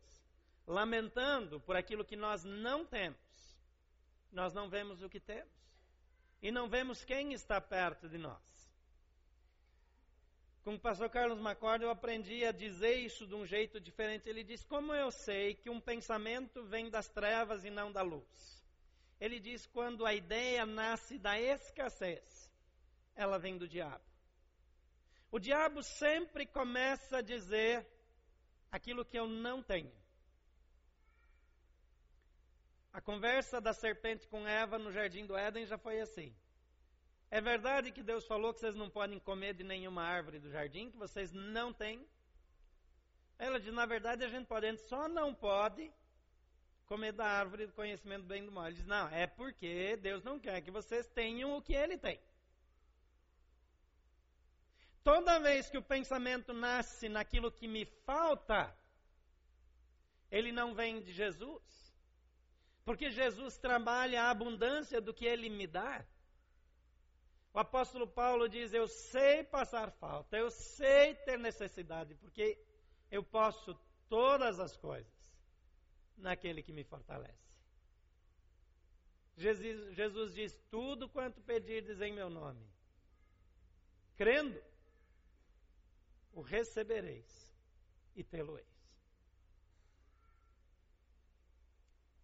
lamentando 0.66 1.60
por 1.60 1.76
aquilo 1.76 2.04
que 2.04 2.16
nós 2.16 2.44
não 2.44 2.84
temos, 2.84 3.18
nós 4.32 4.52
não 4.52 4.68
vemos 4.68 5.02
o 5.02 5.08
que 5.08 5.20
temos 5.20 5.52
e 6.42 6.50
não 6.50 6.68
vemos 6.68 7.04
quem 7.04 7.32
está 7.32 7.60
perto 7.60 8.08
de 8.08 8.18
nós. 8.18 8.40
Com 10.62 10.74
o 10.74 10.78
pastor 10.78 11.08
Carlos 11.08 11.40
Macorda, 11.40 11.84
eu 11.84 11.90
aprendi 11.90 12.44
a 12.44 12.52
dizer 12.52 12.94
isso 12.94 13.26
de 13.26 13.34
um 13.34 13.46
jeito 13.46 13.80
diferente. 13.80 14.28
Ele 14.28 14.44
diz: 14.44 14.62
Como 14.62 14.94
eu 14.94 15.10
sei 15.10 15.54
que 15.54 15.70
um 15.70 15.80
pensamento 15.80 16.62
vem 16.64 16.90
das 16.90 17.08
trevas 17.08 17.64
e 17.64 17.70
não 17.70 17.90
da 17.90 18.02
luz? 18.02 18.62
Ele 19.18 19.40
diz: 19.40 19.66
Quando 19.66 20.04
a 20.04 20.14
ideia 20.14 20.66
nasce 20.66 21.18
da 21.18 21.40
escassez, 21.40 22.52
ela 23.16 23.38
vem 23.38 23.56
do 23.56 23.66
diabo. 23.66 24.04
O 25.32 25.38
diabo 25.38 25.82
sempre 25.82 26.44
começa 26.44 27.18
a 27.18 27.22
dizer 27.22 27.86
aquilo 28.70 29.04
que 29.04 29.18
eu 29.18 29.26
não 29.26 29.62
tenho. 29.62 29.92
A 32.92 33.00
conversa 33.00 33.60
da 33.60 33.72
serpente 33.72 34.26
com 34.26 34.46
Eva 34.46 34.78
no 34.78 34.90
jardim 34.90 35.24
do 35.24 35.36
Éden 35.36 35.66
já 35.66 35.78
foi 35.78 36.00
assim. 36.00 36.34
É 37.30 37.40
verdade 37.40 37.92
que 37.92 38.02
Deus 38.02 38.26
falou 38.26 38.52
que 38.52 38.60
vocês 38.60 38.74
não 38.74 38.90
podem 38.90 39.18
comer 39.20 39.54
de 39.54 39.62
nenhuma 39.62 40.02
árvore 40.02 40.40
do 40.40 40.50
jardim, 40.50 40.90
que 40.90 40.96
vocês 40.96 41.32
não 41.32 41.72
têm? 41.72 42.04
Ela 43.38 43.60
diz, 43.60 43.72
na 43.72 43.86
verdade, 43.86 44.24
a 44.24 44.28
gente 44.28 44.46
pode, 44.46 44.66
a 44.66 44.70
gente 44.70 44.82
só 44.82 45.08
não 45.08 45.32
pode 45.32 45.90
comer 46.86 47.12
da 47.12 47.24
árvore 47.24 47.66
do 47.66 47.72
conhecimento 47.72 48.22
do 48.22 48.28
bem 48.28 48.42
e 48.42 48.46
do 48.46 48.52
mal. 48.52 48.66
Ele 48.66 48.74
diz, 48.74 48.86
não, 48.86 49.08
é 49.08 49.26
porque 49.26 49.96
Deus 49.98 50.24
não 50.24 50.40
quer 50.40 50.60
que 50.60 50.72
vocês 50.72 51.06
tenham 51.08 51.56
o 51.56 51.62
que 51.62 51.72
Ele 51.72 51.96
tem. 51.96 52.20
Toda 55.02 55.38
vez 55.38 55.70
que 55.70 55.78
o 55.78 55.82
pensamento 55.82 56.52
nasce 56.52 57.08
naquilo 57.08 57.50
que 57.50 57.66
me 57.66 57.86
falta, 58.04 58.76
ele 60.30 60.52
não 60.52 60.74
vem 60.74 61.00
de 61.00 61.12
Jesus. 61.12 61.79
Porque 62.90 63.08
Jesus 63.08 63.56
trabalha 63.56 64.24
a 64.24 64.30
abundância 64.30 65.00
do 65.00 65.14
que 65.14 65.24
ele 65.24 65.48
me 65.48 65.64
dá. 65.64 66.04
O 67.54 67.58
apóstolo 67.60 68.04
Paulo 68.04 68.48
diz: 68.48 68.72
Eu 68.72 68.88
sei 68.88 69.44
passar 69.44 69.92
falta, 69.92 70.36
eu 70.36 70.50
sei 70.50 71.14
ter 71.14 71.38
necessidade, 71.38 72.16
porque 72.16 72.58
eu 73.08 73.22
posso 73.22 73.78
todas 74.08 74.58
as 74.58 74.76
coisas 74.76 75.38
naquele 76.16 76.64
que 76.64 76.72
me 76.72 76.82
fortalece. 76.82 77.54
Jesus, 79.36 79.94
Jesus 79.94 80.34
diz: 80.34 80.58
Tudo 80.68 81.08
quanto 81.08 81.40
pedirdes 81.42 82.00
em 82.00 82.12
meu 82.12 82.28
nome, 82.28 82.66
crendo, 84.16 84.60
o 86.32 86.40
recebereis 86.40 87.54
e 88.16 88.24
tê-lo-eis. 88.24 88.69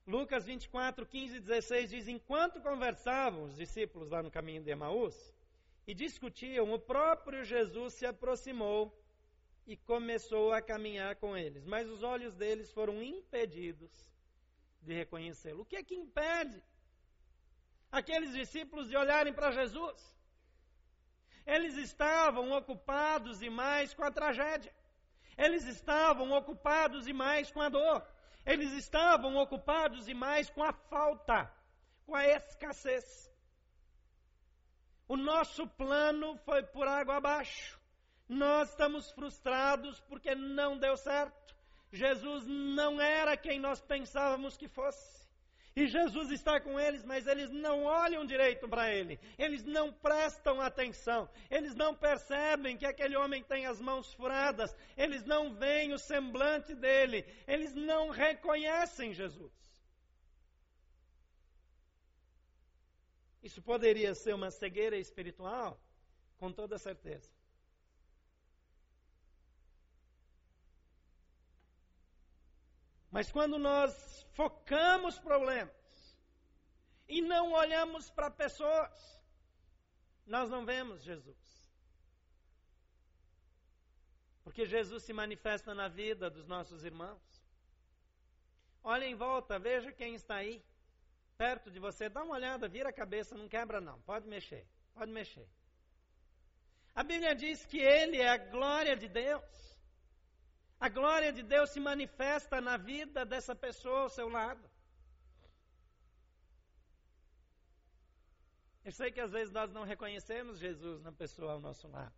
Lucas 0.07 0.45
24, 0.45 1.05
15 1.05 1.37
e 1.37 1.41
16 1.41 1.91
diz: 1.91 2.09
Enquanto 2.09 2.61
conversavam 2.61 3.45
os 3.45 3.57
discípulos 3.57 4.11
lá 4.11 4.23
no 4.23 4.31
caminho 4.31 4.63
de 4.63 4.71
Emaús 4.71 5.35
e 5.87 5.93
discutiam, 5.95 6.73
o 6.73 6.79
próprio 6.79 7.45
Jesus 7.45 7.95
se 7.95 8.07
aproximou 8.07 8.97
e 9.67 9.77
começou 9.77 10.53
a 10.53 10.63
caminhar 10.63 11.17
com 11.17 11.37
eles. 11.37 11.65
Mas 11.65 11.89
os 11.89 12.05
olhos 12.05 12.37
deles 12.37 12.71
foram 12.73 13.03
impedidos 13.03 13.91
de 14.81 14.95
reconhecê-lo. 14.95 15.63
O 15.63 15.65
que 15.65 15.77
é 15.77 15.83
que 15.83 15.97
impede 15.97 16.63
aqueles 17.91 18.33
discípulos 18.33 18.89
de 18.89 18.97
olharem 18.97 19.33
para 19.33 19.51
Jesus? 19.51 20.15
Eles 21.45 21.77
estavam 21.77 22.53
ocupados 22.53 23.41
demais 23.41 23.93
com 23.93 24.05
a 24.05 24.11
tragédia. 24.11 24.73
Eles 25.37 25.65
estavam 25.65 26.31
ocupados 26.31 27.05
demais 27.05 27.51
com 27.51 27.61
a 27.61 27.69
dor. 27.69 28.07
Eles 28.47 28.73
estavam 28.73 29.37
ocupados 29.37 30.07
demais 30.07 30.49
com 30.49 30.63
a 30.63 30.73
falta, 30.73 31.53
com 32.07 32.15
a 32.15 32.25
escassez. 32.25 33.29
O 35.09 35.17
nosso 35.17 35.67
plano 35.67 36.37
foi 36.45 36.63
por 36.63 36.87
água 36.87 37.17
abaixo. 37.17 37.79
Nós 38.29 38.71
estamos 38.71 39.11
frustrados 39.11 40.01
porque 40.03 40.35
não 40.35 40.79
deu 40.79 40.97
certo. 40.97 41.57
Jesus 41.93 42.45
não 42.47 43.01
era 43.01 43.37
quem 43.37 43.59
nós 43.59 43.81
pensávamos 43.81 44.57
que 44.57 44.69
fosse. 44.69 45.16
E 45.77 45.87
Jesus 45.87 46.31
está 46.31 46.59
com 46.59 46.81
eles, 46.81 47.05
mas 47.05 47.27
eles 47.27 47.51
não 47.51 47.85
olham 47.85 48.25
direito 48.25 48.67
para 48.67 48.91
ele. 48.91 49.21
Eles 49.37 49.63
não 49.63 49.93
prestam 49.93 50.59
atenção. 50.59 51.29
Eles 51.51 51.75
não 51.75 51.95
percebem 51.95 52.79
que 52.79 52.87
aquele 52.87 53.15
homem 53.15 53.45
tem 53.45 53.67
as 53.67 53.79
mãos 53.79 54.11
furadas. 54.15 54.75
Eles 54.97 55.23
não 55.27 55.53
veem 55.53 55.93
o 55.93 55.99
semblante 55.99 56.75
dele. 56.75 57.27
Eles 57.47 57.75
não 57.75 58.09
reconhecem 58.09 59.13
Jesus. 59.13 59.53
Isso 63.43 63.61
poderia 63.61 64.15
ser 64.15 64.35
uma 64.35 64.51
cegueira 64.51 64.97
espiritual? 64.97 65.79
Com 66.39 66.51
toda 66.51 66.79
certeza. 66.79 67.31
Mas 73.17 73.33
quando 73.33 73.59
nós 73.59 74.27
focamos 74.35 75.19
problemas 75.19 75.75
e 77.09 77.23
não 77.23 77.53
olhamos 77.53 78.11
para 78.11 78.31
pessoas, 78.31 79.23
nós 80.27 80.51
não 80.51 80.67
vemos 80.67 81.03
Jesus. 81.03 81.67
Porque 84.45 84.67
Jesus 84.67 85.03
se 85.03 85.15
manifesta 85.15 85.75
na 85.75 85.89
vida 85.89 86.29
dos 86.29 86.47
nossos 86.47 86.85
irmãos. 86.85 87.23
Olha 88.85 89.07
em 89.07 89.15
volta, 89.15 89.59
veja 89.59 89.91
quem 89.91 90.15
está 90.15 90.35
aí, 90.35 90.63
perto 91.39 91.71
de 91.71 91.81
você. 91.81 92.11
Dá 92.11 92.23
uma 92.23 92.35
olhada, 92.35 92.69
vira 92.69 92.91
a 92.91 92.93
cabeça, 92.93 93.35
não 93.35 93.49
quebra 93.49 93.81
não. 93.81 93.99
Pode 94.03 94.29
mexer, 94.29 94.69
pode 94.93 95.11
mexer. 95.11 95.49
A 96.95 97.03
Bíblia 97.03 97.35
diz 97.35 97.65
que 97.65 97.79
Ele 97.79 98.19
é 98.19 98.29
a 98.29 98.37
glória 98.37 98.95
de 98.95 99.09
Deus. 99.09 99.66
A 100.79 100.89
glória 100.89 101.33
de 101.33 101.43
Deus 101.43 101.71
se 101.71 101.81
manifesta 101.81 102.61
na 102.61 102.77
vida 102.77 103.25
dessa 103.25 103.55
pessoa 103.55 104.03
ao 104.03 104.11
seu 104.11 104.29
lado. 104.29 104.63
Eu 108.85 108.93
sei 108.93 109.11
que 109.11 109.21
às 109.21 109.33
vezes 109.33 109.53
nós 109.53 109.73
não 109.73 109.83
reconhecemos 109.83 110.59
Jesus 110.59 111.03
na 111.03 111.11
pessoa 111.11 111.53
ao 111.55 111.61
nosso 111.61 111.89
lado. 111.89 112.15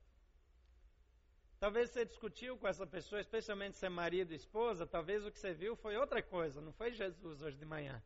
Talvez 1.59 1.91
você 1.91 2.05
discutiu 2.05 2.57
com 2.59 2.69
essa 2.69 2.87
pessoa, 2.87 3.21
especialmente 3.21 3.79
se 3.79 3.87
é 3.87 3.89
marido 3.89 4.33
e 4.33 4.37
esposa, 4.37 4.87
talvez 4.87 5.25
o 5.25 5.31
que 5.31 5.39
você 5.39 5.55
viu 5.55 5.75
foi 5.75 5.97
outra 5.97 6.23
coisa, 6.23 6.61
não 6.61 6.73
foi 6.73 6.93
Jesus 6.93 7.43
hoje 7.43 7.57
de 7.57 7.65
manhã. 7.65 8.03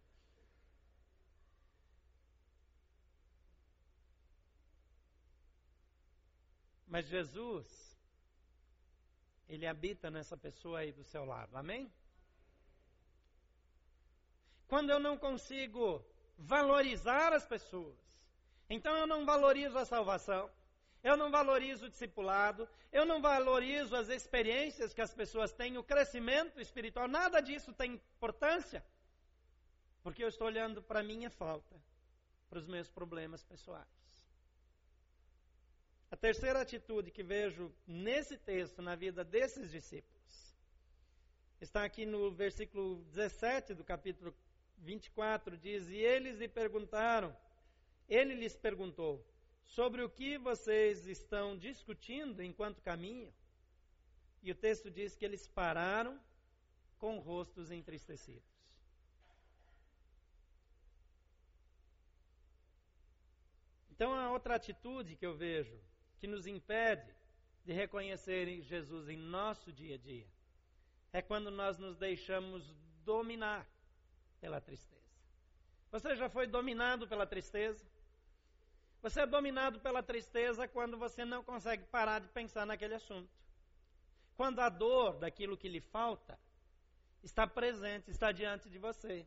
Mas 6.86 7.06
Jesus 7.06 7.91
ele 9.54 9.66
habita 9.66 10.10
nessa 10.10 10.36
pessoa 10.36 10.78
aí 10.78 10.92
do 10.92 11.04
seu 11.04 11.24
lado. 11.26 11.54
Amém? 11.56 11.92
Quando 14.66 14.88
eu 14.88 14.98
não 14.98 15.18
consigo 15.18 16.02
valorizar 16.38 17.34
as 17.34 17.44
pessoas, 17.44 17.98
então 18.70 18.96
eu 18.96 19.06
não 19.06 19.26
valorizo 19.26 19.76
a 19.76 19.84
salvação, 19.84 20.50
eu 21.04 21.18
não 21.18 21.30
valorizo 21.30 21.84
o 21.84 21.90
discipulado, 21.90 22.66
eu 22.90 23.04
não 23.04 23.20
valorizo 23.20 23.94
as 23.94 24.08
experiências 24.08 24.94
que 24.94 25.02
as 25.02 25.12
pessoas 25.12 25.52
têm, 25.52 25.76
o 25.76 25.84
crescimento 25.84 26.58
espiritual, 26.58 27.06
nada 27.06 27.40
disso 27.40 27.74
tem 27.74 27.92
importância, 27.92 28.82
porque 30.02 30.24
eu 30.24 30.28
estou 30.28 30.46
olhando 30.46 30.82
para 30.82 31.00
a 31.00 31.02
minha 31.02 31.28
falta, 31.28 31.76
para 32.48 32.58
os 32.58 32.66
meus 32.66 32.88
problemas 32.88 33.44
pessoais. 33.44 33.86
A 36.12 36.16
terceira 36.16 36.60
atitude 36.60 37.10
que 37.10 37.22
vejo 37.22 37.72
nesse 37.86 38.36
texto 38.36 38.82
na 38.82 38.94
vida 38.94 39.24
desses 39.24 39.70
discípulos 39.70 40.54
está 41.58 41.84
aqui 41.84 42.04
no 42.04 42.30
versículo 42.30 43.02
17 43.04 43.72
do 43.72 43.82
capítulo 43.82 44.36
24, 44.76 45.56
diz: 45.56 45.88
E 45.88 45.96
eles 45.96 46.38
lhe 46.38 46.48
perguntaram, 46.48 47.34
ele 48.10 48.34
lhes 48.34 48.54
perguntou, 48.54 49.26
sobre 49.64 50.02
o 50.02 50.10
que 50.10 50.36
vocês 50.36 51.06
estão 51.06 51.56
discutindo 51.56 52.42
enquanto 52.42 52.82
caminham? 52.82 53.32
E 54.42 54.52
o 54.52 54.54
texto 54.54 54.90
diz 54.90 55.16
que 55.16 55.24
eles 55.24 55.46
pararam 55.46 56.20
com 56.98 57.20
rostos 57.20 57.70
entristecidos. 57.70 58.52
Então, 63.90 64.12
a 64.12 64.30
outra 64.30 64.56
atitude 64.56 65.16
que 65.16 65.24
eu 65.24 65.34
vejo 65.34 65.80
que 66.22 66.28
nos 66.28 66.46
impede 66.46 67.12
de 67.64 67.72
reconhecer 67.72 68.62
Jesus 68.62 69.08
em 69.08 69.16
nosso 69.16 69.72
dia 69.72 69.96
a 69.96 69.98
dia 69.98 70.28
é 71.12 71.20
quando 71.20 71.50
nós 71.50 71.78
nos 71.78 71.96
deixamos 71.96 72.62
dominar 73.04 73.66
pela 74.40 74.60
tristeza. 74.60 75.02
Você 75.90 76.14
já 76.14 76.28
foi 76.30 76.46
dominado 76.46 77.08
pela 77.08 77.26
tristeza? 77.26 77.84
Você 79.02 79.22
é 79.22 79.26
dominado 79.26 79.80
pela 79.80 80.00
tristeza 80.00 80.68
quando 80.68 80.96
você 80.96 81.24
não 81.24 81.42
consegue 81.42 81.82
parar 81.86 82.20
de 82.20 82.28
pensar 82.28 82.64
naquele 82.64 82.94
assunto. 82.94 83.28
Quando 84.36 84.60
a 84.60 84.68
dor 84.68 85.18
daquilo 85.18 85.56
que 85.56 85.68
lhe 85.68 85.80
falta 85.80 86.38
está 87.20 87.48
presente, 87.48 88.12
está 88.12 88.30
diante 88.30 88.70
de 88.70 88.78
você. 88.78 89.26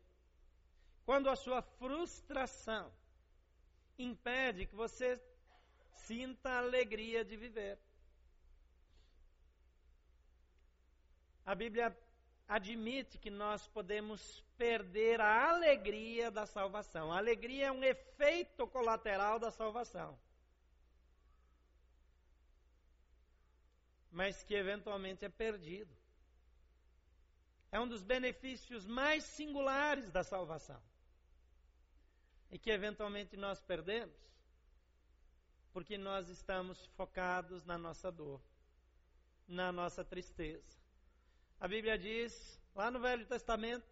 Quando 1.06 1.30
a 1.30 1.36
sua 1.36 1.62
frustração 1.62 2.90
impede 4.00 4.66
que 4.66 4.76
você 4.76 5.22
sinta 5.98 6.50
a 6.50 6.60
alegria 6.60 7.24
de 7.24 7.36
viver. 7.36 7.78
A 11.46 11.54
Bíblia 11.54 11.96
admite 12.48 13.18
que 13.18 13.30
nós 13.30 13.68
podemos 13.68 14.44
perder 14.58 15.20
a 15.22 15.50
alegria 15.50 16.32
da 16.32 16.46
salvação. 16.46 17.12
A 17.12 17.18
alegria 17.18 17.68
é 17.68 17.72
um 17.72 17.84
efeito 17.84 18.68
colateral 18.68 19.40
da 19.40 19.52
salvação. 19.52 20.18
Mas 24.12 24.44
que 24.44 24.54
eventualmente 24.54 25.26
é 25.26 25.30
perdido. 25.30 25.94
É 27.72 27.80
um 27.80 27.88
dos 27.88 28.02
benefícios 28.02 28.86
mais 28.86 29.24
singulares 29.24 30.10
da 30.10 30.24
salvação. 30.24 30.82
E 32.50 32.58
que 32.58 32.70
eventualmente 32.70 33.36
nós 33.36 33.60
perdemos 33.62 34.16
porque 35.76 35.98
nós 35.98 36.30
estamos 36.30 36.86
focados 36.96 37.66
na 37.66 37.78
nossa 37.78 38.10
dor, 38.10 38.40
na 39.46 39.74
nossa 39.74 40.06
tristeza. 40.06 40.80
A 41.60 41.68
Bíblia 41.68 41.98
diz, 41.98 42.58
lá 42.74 42.90
no 42.90 42.98
Velho 42.98 43.26
Testamento, 43.26 43.86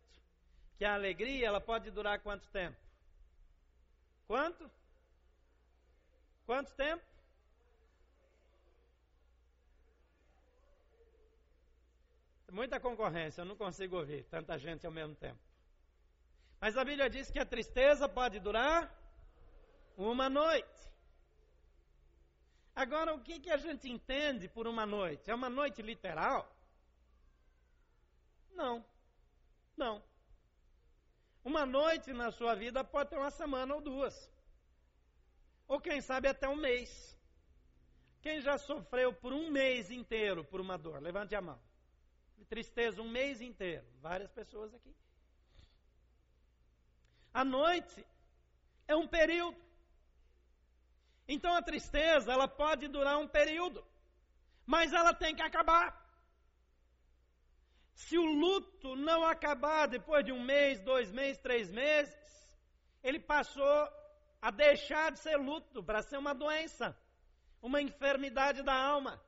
que 0.77 0.85
a 0.85 0.93
alegria 0.93 1.45
ela 1.45 1.59
pode 1.59 1.91
durar 1.91 2.21
quanto 2.21 2.47
tempo? 2.51 2.77
Quanto? 4.25 4.71
Quanto 6.45 6.73
tempo? 6.73 7.03
Muita 12.49 12.79
concorrência, 12.79 13.41
eu 13.41 13.45
não 13.45 13.57
consigo 13.57 13.97
ouvir 13.97 14.23
tanta 14.29 14.57
gente 14.57 14.85
ao 14.85 14.91
mesmo 14.93 15.15
tempo. 15.15 15.39
Mas 16.61 16.77
a 16.77 16.85
Bíblia 16.85 17.09
diz 17.09 17.29
que 17.29 17.39
a 17.39 17.45
tristeza 17.45 18.07
pode 18.07 18.39
durar 18.39 18.89
uma 19.97 20.29
noite. 20.29 20.92
Agora, 22.75 23.13
o 23.13 23.19
que, 23.19 23.39
que 23.39 23.51
a 23.51 23.57
gente 23.57 23.89
entende 23.89 24.47
por 24.47 24.67
uma 24.67 24.85
noite? 24.85 25.29
É 25.29 25.35
uma 25.35 25.49
noite 25.49 25.81
literal? 25.81 26.51
Não. 28.51 28.83
Não. 29.77 30.03
Uma 31.43 31.65
noite 31.65 32.13
na 32.13 32.31
sua 32.31 32.55
vida 32.55 32.83
pode 32.83 33.09
ter 33.09 33.17
uma 33.17 33.31
semana 33.31 33.75
ou 33.75 33.81
duas. 33.81 34.29
Ou 35.67 35.79
quem 35.79 36.01
sabe 36.01 36.27
até 36.27 36.47
um 36.47 36.55
mês. 36.55 37.17
Quem 38.21 38.41
já 38.41 38.57
sofreu 38.57 39.13
por 39.13 39.33
um 39.33 39.51
mês 39.51 39.91
inteiro 39.91 40.43
por 40.45 40.61
uma 40.61 40.77
dor? 40.77 41.01
Levante 41.01 41.35
a 41.35 41.41
mão. 41.41 41.59
Tristeza 42.47 43.01
um 43.01 43.09
mês 43.09 43.41
inteiro. 43.41 43.85
Várias 44.01 44.31
pessoas 44.31 44.73
aqui. 44.73 44.95
A 47.33 47.43
noite 47.43 48.05
é 48.87 48.95
um 48.95 49.07
período. 49.07 49.57
Então 51.27 51.53
a 51.55 51.61
tristeza, 51.61 52.31
ela 52.31 52.47
pode 52.47 52.87
durar 52.87 53.17
um 53.17 53.27
período, 53.27 53.85
mas 54.65 54.93
ela 54.93 55.13
tem 55.13 55.35
que 55.35 55.41
acabar. 55.41 56.03
Se 57.95 58.17
o 58.17 58.25
luto 58.25 58.95
não 58.95 59.23
acabar 59.23 59.87
depois 59.87 60.25
de 60.25 60.31
um 60.31 60.43
mês, 60.43 60.79
dois 60.79 61.11
meses, 61.11 61.37
três 61.37 61.71
meses, 61.71 62.15
ele 63.03 63.19
passou 63.19 63.89
a 64.41 64.51
deixar 64.51 65.11
de 65.11 65.19
ser 65.19 65.37
luto 65.37 65.83
para 65.83 66.01
ser 66.01 66.17
uma 66.17 66.33
doença, 66.33 66.97
uma 67.61 67.81
enfermidade 67.81 68.61
da 68.63 68.73
alma. 68.73 69.21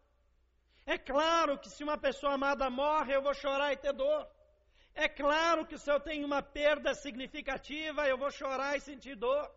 É 0.86 0.98
claro 0.98 1.58
que 1.58 1.70
se 1.70 1.84
uma 1.84 1.98
pessoa 1.98 2.34
amada 2.34 2.70
morre, 2.70 3.16
eu 3.16 3.22
vou 3.22 3.34
chorar 3.34 3.72
e 3.74 3.78
ter 3.78 3.94
dor. 3.94 4.28
É 4.94 5.08
claro 5.10 5.66
que 5.66 5.78
se 5.78 5.92
eu 5.92 6.00
tenho 6.00 6.26
uma 6.26 6.42
perda 6.42 6.94
significativa, 6.94 8.08
eu 8.08 8.18
vou 8.18 8.32
chorar 8.32 8.78
e 8.78 8.82
sentir 8.82 9.16
dor. 9.16 9.52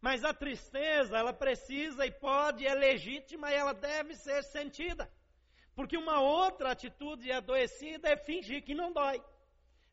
Mas 0.00 0.24
a 0.24 0.32
tristeza, 0.32 1.18
ela 1.18 1.32
precisa 1.32 2.06
e 2.06 2.10
pode, 2.10 2.66
é 2.66 2.74
legítima 2.74 3.50
e 3.50 3.54
ela 3.54 3.74
deve 3.74 4.14
ser 4.14 4.42
sentida. 4.44 5.10
Porque 5.74 5.96
uma 5.96 6.20
outra 6.20 6.70
atitude 6.70 7.30
adoecida 7.32 8.08
é 8.08 8.16
fingir 8.16 8.62
que 8.62 8.74
não 8.74 8.92
dói. 8.92 9.22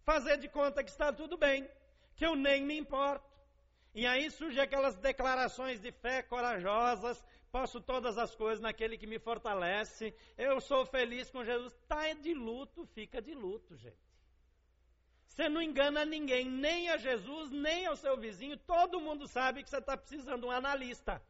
Fazer 0.03 0.37
de 0.37 0.47
conta 0.47 0.83
que 0.83 0.89
está 0.89 1.11
tudo 1.11 1.37
bem, 1.37 1.67
que 2.15 2.25
eu 2.25 2.35
nem 2.35 2.63
me 2.63 2.77
importo. 2.77 3.35
E 3.93 4.05
aí 4.05 4.29
surgem 4.29 4.61
aquelas 4.61 4.95
declarações 4.97 5.81
de 5.81 5.91
fé 5.91 6.21
corajosas, 6.21 7.23
posso 7.51 7.79
todas 7.79 8.17
as 8.17 8.35
coisas 8.35 8.59
naquele 8.59 8.97
que 8.97 9.07
me 9.07 9.17
fortalece, 9.17 10.13
eu 10.37 10.59
sou 10.59 10.85
feliz 10.85 11.31
com 11.31 11.43
Jesus. 11.43 11.73
Está 11.73 12.13
de 12.13 12.33
luto, 12.33 12.85
fica 12.87 13.21
de 13.21 13.33
luto, 13.33 13.75
gente. 13.75 14.04
Você 15.35 15.49
não 15.49 15.61
engana 15.61 16.05
ninguém, 16.05 16.45
nem 16.49 16.89
a 16.89 16.95
Jesus, 16.95 17.51
nem 17.51 17.85
ao 17.85 17.97
seu 17.97 18.15
vizinho. 18.15 18.55
Todo 18.55 19.01
mundo 19.01 19.27
sabe 19.27 19.63
que 19.63 19.69
você 19.69 19.79
está 19.79 19.97
precisando 19.97 20.39
de 20.39 20.45
um 20.45 20.51
analista. 20.51 21.21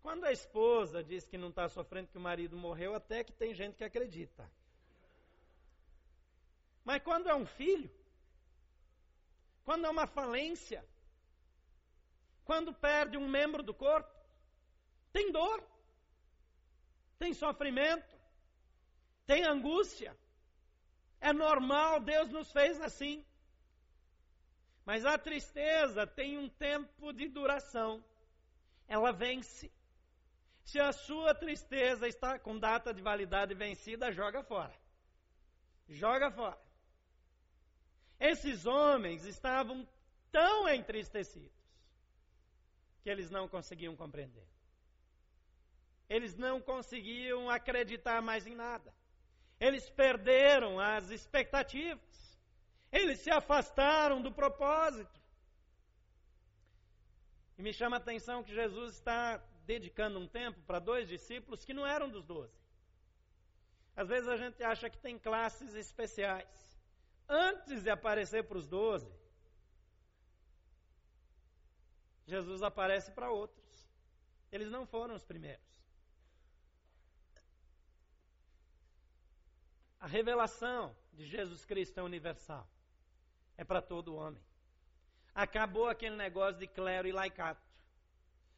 Quando 0.00 0.26
a 0.26 0.32
esposa 0.32 1.02
diz 1.02 1.26
que 1.26 1.36
não 1.36 1.48
está 1.48 1.68
sofrendo 1.68 2.06
que 2.06 2.16
o 2.16 2.20
marido 2.20 2.56
morreu, 2.56 2.94
até 2.94 3.24
que 3.24 3.32
tem 3.32 3.52
gente 3.52 3.74
que 3.74 3.82
acredita. 3.82 4.48
Mas 6.84 7.02
quando 7.02 7.28
é 7.28 7.34
um 7.34 7.44
filho, 7.44 7.90
quando 9.64 9.86
é 9.86 9.90
uma 9.90 10.06
falência, 10.06 10.86
quando 12.44 12.72
perde 12.72 13.16
um 13.16 13.28
membro 13.28 13.60
do 13.60 13.74
corpo, 13.74 14.14
tem 15.12 15.32
dor, 15.32 15.60
tem 17.18 17.34
sofrimento, 17.34 18.16
tem 19.26 19.44
angústia. 19.44 20.16
É 21.20 21.32
normal, 21.32 22.00
Deus 22.00 22.30
nos 22.30 22.50
fez 22.50 22.80
assim. 22.80 23.24
Mas 24.84 25.04
a 25.04 25.18
tristeza 25.18 26.06
tem 26.06 26.38
um 26.38 26.48
tempo 26.48 27.12
de 27.12 27.28
duração. 27.28 28.02
Ela 28.88 29.12
vence. 29.12 29.70
Se 30.64 30.80
a 30.80 30.92
sua 30.92 31.34
tristeza 31.34 32.08
está 32.08 32.38
com 32.38 32.58
data 32.58 32.92
de 32.92 33.02
validade 33.02 33.54
vencida, 33.54 34.10
joga 34.10 34.42
fora. 34.42 34.74
Joga 35.88 36.30
fora. 36.30 36.58
Esses 38.18 38.66
homens 38.66 39.24
estavam 39.24 39.86
tão 40.30 40.68
entristecidos 40.68 41.60
que 43.02 43.10
eles 43.10 43.30
não 43.30 43.48
conseguiam 43.48 43.96
compreender. 43.96 44.46
Eles 46.08 46.36
não 46.36 46.60
conseguiam 46.60 47.48
acreditar 47.48 48.20
mais 48.20 48.46
em 48.46 48.54
nada. 48.54 48.92
Eles 49.60 49.88
perderam 49.90 50.80
as 50.80 51.10
expectativas. 51.10 52.40
Eles 52.90 53.20
se 53.20 53.30
afastaram 53.30 54.20
do 54.22 54.32
propósito. 54.32 55.20
E 57.58 57.62
me 57.62 57.72
chama 57.72 57.96
a 57.96 57.98
atenção 57.98 58.42
que 58.42 58.54
Jesus 58.54 58.94
está 58.94 59.36
dedicando 59.66 60.18
um 60.18 60.26
tempo 60.26 60.58
para 60.62 60.78
dois 60.78 61.06
discípulos 61.06 61.64
que 61.64 61.74
não 61.74 61.86
eram 61.86 62.08
dos 62.08 62.24
doze. 62.24 62.58
Às 63.94 64.08
vezes 64.08 64.28
a 64.28 64.36
gente 64.36 64.62
acha 64.64 64.88
que 64.88 64.98
tem 64.98 65.18
classes 65.18 65.74
especiais. 65.74 66.80
Antes 67.28 67.82
de 67.82 67.90
aparecer 67.90 68.44
para 68.44 68.56
os 68.56 68.66
doze, 68.66 69.12
Jesus 72.26 72.62
aparece 72.62 73.10
para 73.12 73.30
outros. 73.30 73.90
Eles 74.50 74.70
não 74.70 74.86
foram 74.86 75.14
os 75.14 75.24
primeiros. 75.24 75.79
A 80.00 80.06
revelação 80.06 80.96
de 81.12 81.26
Jesus 81.26 81.64
Cristo 81.66 82.00
é 82.00 82.02
universal. 82.02 82.66
É 83.56 83.62
para 83.62 83.82
todo 83.82 84.14
homem. 84.14 84.42
Acabou 85.34 85.88
aquele 85.88 86.16
negócio 86.16 86.58
de 86.58 86.66
clero 86.66 87.06
e 87.06 87.12
laicato. 87.12 87.68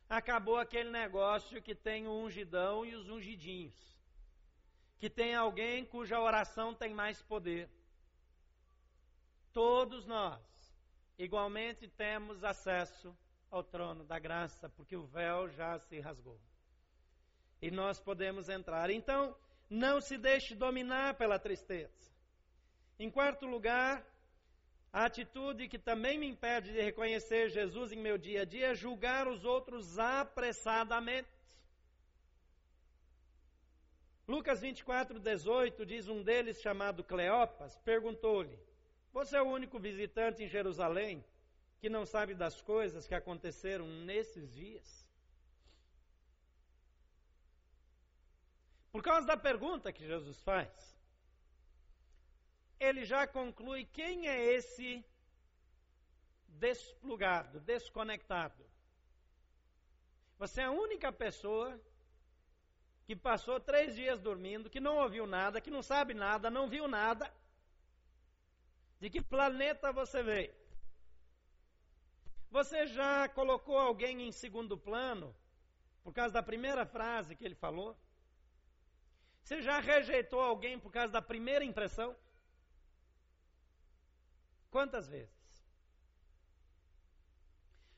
Acabou 0.09 0.57
aquele 0.57 0.90
negócio 0.90 1.61
que 1.61 1.74
tem 1.74 2.07
o 2.07 2.12
ungidão 2.12 2.87
e 2.87 2.94
os 2.94 3.09
ungidinhos. 3.09 3.98
Que 4.98 5.11
tem 5.11 5.35
alguém 5.35 5.85
cuja 5.85 6.20
oração 6.20 6.72
tem 6.72 6.94
mais 6.94 7.20
poder. 7.20 7.68
Todos 9.52 10.07
nós, 10.07 10.40
igualmente, 11.18 11.88
temos 11.88 12.44
acesso 12.44 13.16
ao 13.50 13.64
trono 13.64 14.05
da 14.05 14.18
graça, 14.18 14.68
porque 14.68 14.96
o 14.96 15.05
véu 15.05 15.48
já 15.48 15.78
se 15.78 15.98
rasgou. 15.98 16.40
E 17.61 17.70
nós 17.70 17.98
podemos 17.98 18.48
entrar. 18.48 18.90
Então, 18.90 19.37
não 19.73 20.03
se 20.03 20.19
deixe 20.19 20.55
dominar 20.55 21.15
pela 21.15 21.39
tristeza. 21.39 22.13
Em 22.99 23.11
quarto 23.11 23.47
lugar, 23.47 24.07
a 24.93 25.07
atitude 25.07 25.67
que 25.67 25.79
também 25.79 26.19
me 26.19 26.29
impede 26.29 26.73
de 26.73 26.81
reconhecer 26.81 27.49
Jesus 27.49 27.91
em 27.91 27.97
meu 27.97 28.19
dia 28.19 28.43
a 28.43 28.45
dia 28.45 28.73
é 28.73 28.75
julgar 28.75 29.27
os 29.27 29.47
outros 29.47 29.99
apressadamente. 29.99 31.27
Lucas 34.29 34.61
24, 34.61 35.19
18 35.19 35.87
diz: 35.87 36.07
Um 36.07 36.23
deles, 36.23 36.61
chamado 36.61 37.03
Cleopas, 37.03 37.79
perguntou-lhe: 37.79 38.59
Você 39.11 39.39
é 39.39 39.43
o 39.43 39.49
único 39.49 39.79
visitante 39.79 40.45
em 40.45 40.49
Jerusalém 40.49 41.25
que 41.81 41.89
não 41.89 42.05
sabe 42.05 42.35
das 42.35 42.61
coisas 42.61 43.09
que 43.09 43.15
aconteceram 43.15 43.87
nesses 43.87 44.53
dias? 44.53 45.02
Por 48.92 49.02
causa 49.02 49.26
da 49.26 49.37
pergunta 49.38 49.90
que 49.90 50.07
Jesus 50.07 50.38
faz, 50.42 50.70
ele 52.78 53.07
já 53.07 53.26
conclui 53.26 53.87
quem 53.87 54.28
é 54.28 54.38
esse 54.55 55.02
desplugado, 56.46 57.59
desconectado. 57.61 58.62
Você 60.38 60.61
é 60.61 60.64
a 60.64 60.70
única 60.70 61.11
pessoa 61.11 61.81
que 63.07 63.16
passou 63.16 63.59
três 63.59 63.94
dias 63.94 64.20
dormindo, 64.20 64.68
que 64.68 64.78
não 64.78 64.98
ouviu 64.98 65.26
nada, 65.26 65.61
que 65.61 65.70
não 65.70 65.83
sabe 65.83 66.12
nada, 66.12 66.50
não 66.50 66.68
viu 66.68 66.87
nada. 66.87 67.33
De 69.00 69.09
que 69.09 69.22
planeta 69.22 69.90
você 69.90 70.22
veio? 70.22 70.55
Você 72.50 72.87
já 72.87 73.26
colocou 73.31 73.78
alguém 73.78 74.28
em 74.28 74.33
segundo 74.33 74.76
plano 74.76 75.35
por 76.05 76.12
causa 76.12 76.35
da 76.35 76.42
primeira 76.42 76.85
frase 76.85 77.35
que 77.35 77.44
ele 77.44 77.55
falou? 77.55 77.96
Você 79.42 79.61
já 79.61 79.81
rejeitou 79.81 80.40
alguém 80.40 80.78
por 80.78 80.92
causa 80.92 81.12
da 81.12 81.22
primeira 81.22 81.64
impressão? 81.64 82.16
Quantas 84.70 85.09
vezes? 85.09 85.42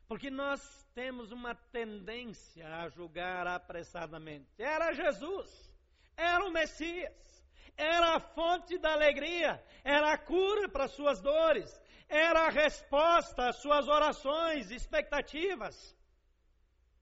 Porque 0.09 0.31
nós 0.31 0.61
temos 0.95 1.33
uma 1.33 1.55
tendência 1.55 2.67
a 2.77 2.89
julgar 2.89 3.47
apressadamente. 3.47 4.51
Era 4.59 4.93
Jesus, 4.93 5.73
era 6.17 6.45
o 6.45 6.51
Messias, 6.51 7.45
era 7.77 8.15
a 8.17 8.21
fonte 8.21 8.79
da 8.79 8.93
alegria, 8.93 9.63
era 9.83 10.13
a 10.13 10.19
cura 10.19 10.69
para 10.69 10.89
suas 10.89 11.21
dores, 11.21 11.83
era 12.09 12.47
a 12.47 12.51
resposta 12.51 13.49
às 13.49 13.57
suas 13.57 13.89
orações, 13.89 14.71
expectativas. 14.71 15.97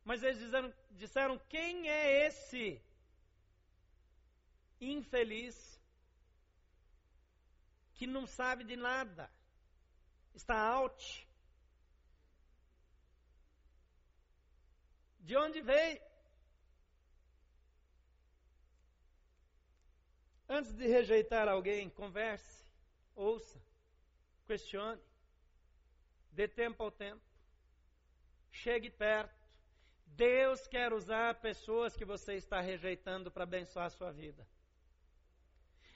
Mas 0.05 0.23
eles 0.23 0.39
disseram, 0.39 0.75
disseram 0.91 1.39
quem 1.49 1.89
é 1.89 2.27
esse 2.27 2.81
infeliz, 4.91 5.81
que 7.95 8.07
não 8.07 8.27
sabe 8.27 8.65
de 8.65 8.75
nada, 8.75 9.31
está 10.35 10.59
out. 10.59 11.29
De 15.21 15.37
onde 15.37 15.61
veio? 15.61 16.01
Antes 20.49 20.73
de 20.75 20.87
rejeitar 20.87 21.49
alguém, 21.49 21.89
converse, 21.89 22.67
ouça, 23.15 23.63
questione, 24.47 25.01
dê 26.33 26.47
tempo 26.49 26.83
ao 26.83 26.91
tempo, 26.91 27.23
chegue 28.51 28.91
perto. 28.91 29.41
Deus 30.05 30.67
quer 30.67 30.93
usar 30.93 31.41
pessoas 31.41 31.97
que 31.97 32.05
você 32.05 32.35
está 32.35 32.61
rejeitando 32.61 33.31
para 33.31 33.45
abençoar 33.45 33.87
a 33.87 33.91
sua 33.91 34.13
vida. 34.13 34.47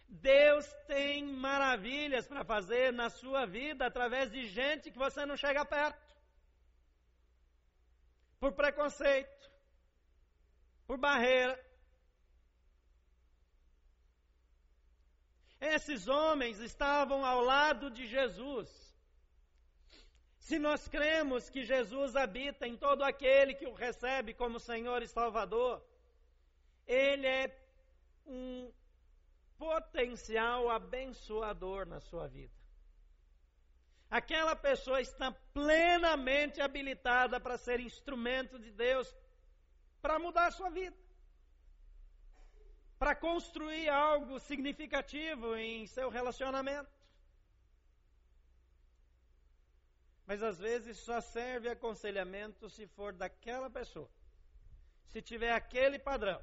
Deus 0.08 0.66
tem 0.86 1.24
maravilhas 1.24 2.26
para 2.26 2.44
fazer 2.44 2.92
na 2.92 3.10
sua 3.10 3.44
vida 3.46 3.86
através 3.86 4.30
de 4.30 4.46
gente 4.48 4.90
que 4.90 4.98
você 4.98 5.26
não 5.26 5.36
chega 5.36 5.64
perto. 5.64 6.06
Por 8.38 8.52
preconceito, 8.52 9.50
por 10.86 10.98
barreira. 10.98 11.58
Esses 15.60 16.06
homens 16.06 16.60
estavam 16.60 17.24
ao 17.24 17.40
lado 17.40 17.90
de 17.90 18.06
Jesus. 18.06 18.68
Se 20.38 20.58
nós 20.60 20.86
cremos 20.86 21.50
que 21.50 21.64
Jesus 21.64 22.14
habita 22.14 22.68
em 22.68 22.76
todo 22.76 23.02
aquele 23.02 23.54
que 23.54 23.66
o 23.66 23.74
recebe 23.74 24.32
como 24.32 24.60
Senhor 24.60 25.02
e 25.02 25.08
Salvador, 25.08 25.82
Ele 26.86 27.26
é 27.26 27.58
um 28.24 28.70
potencial 29.58 30.70
abençoador 30.70 31.86
na 31.86 32.00
sua 32.00 32.26
vida. 32.28 32.54
Aquela 34.10 34.54
pessoa 34.54 35.00
está 35.00 35.32
plenamente 35.52 36.60
habilitada 36.60 37.40
para 37.40 37.58
ser 37.58 37.80
instrumento 37.80 38.58
de 38.58 38.70
Deus 38.70 39.12
para 40.00 40.18
mudar 40.18 40.46
a 40.46 40.52
sua 40.52 40.70
vida. 40.70 40.96
Para 42.98 43.14
construir 43.14 43.88
algo 43.88 44.38
significativo 44.38 45.56
em 45.56 45.86
seu 45.86 46.08
relacionamento. 46.08 46.90
Mas 50.26 50.42
às 50.42 50.58
vezes 50.58 50.96
só 50.98 51.20
serve 51.20 51.68
aconselhamento 51.68 52.70
se 52.70 52.86
for 52.86 53.12
daquela 53.12 53.68
pessoa. 53.68 54.10
Se 55.08 55.20
tiver 55.20 55.52
aquele 55.52 55.98
padrão. 55.98 56.40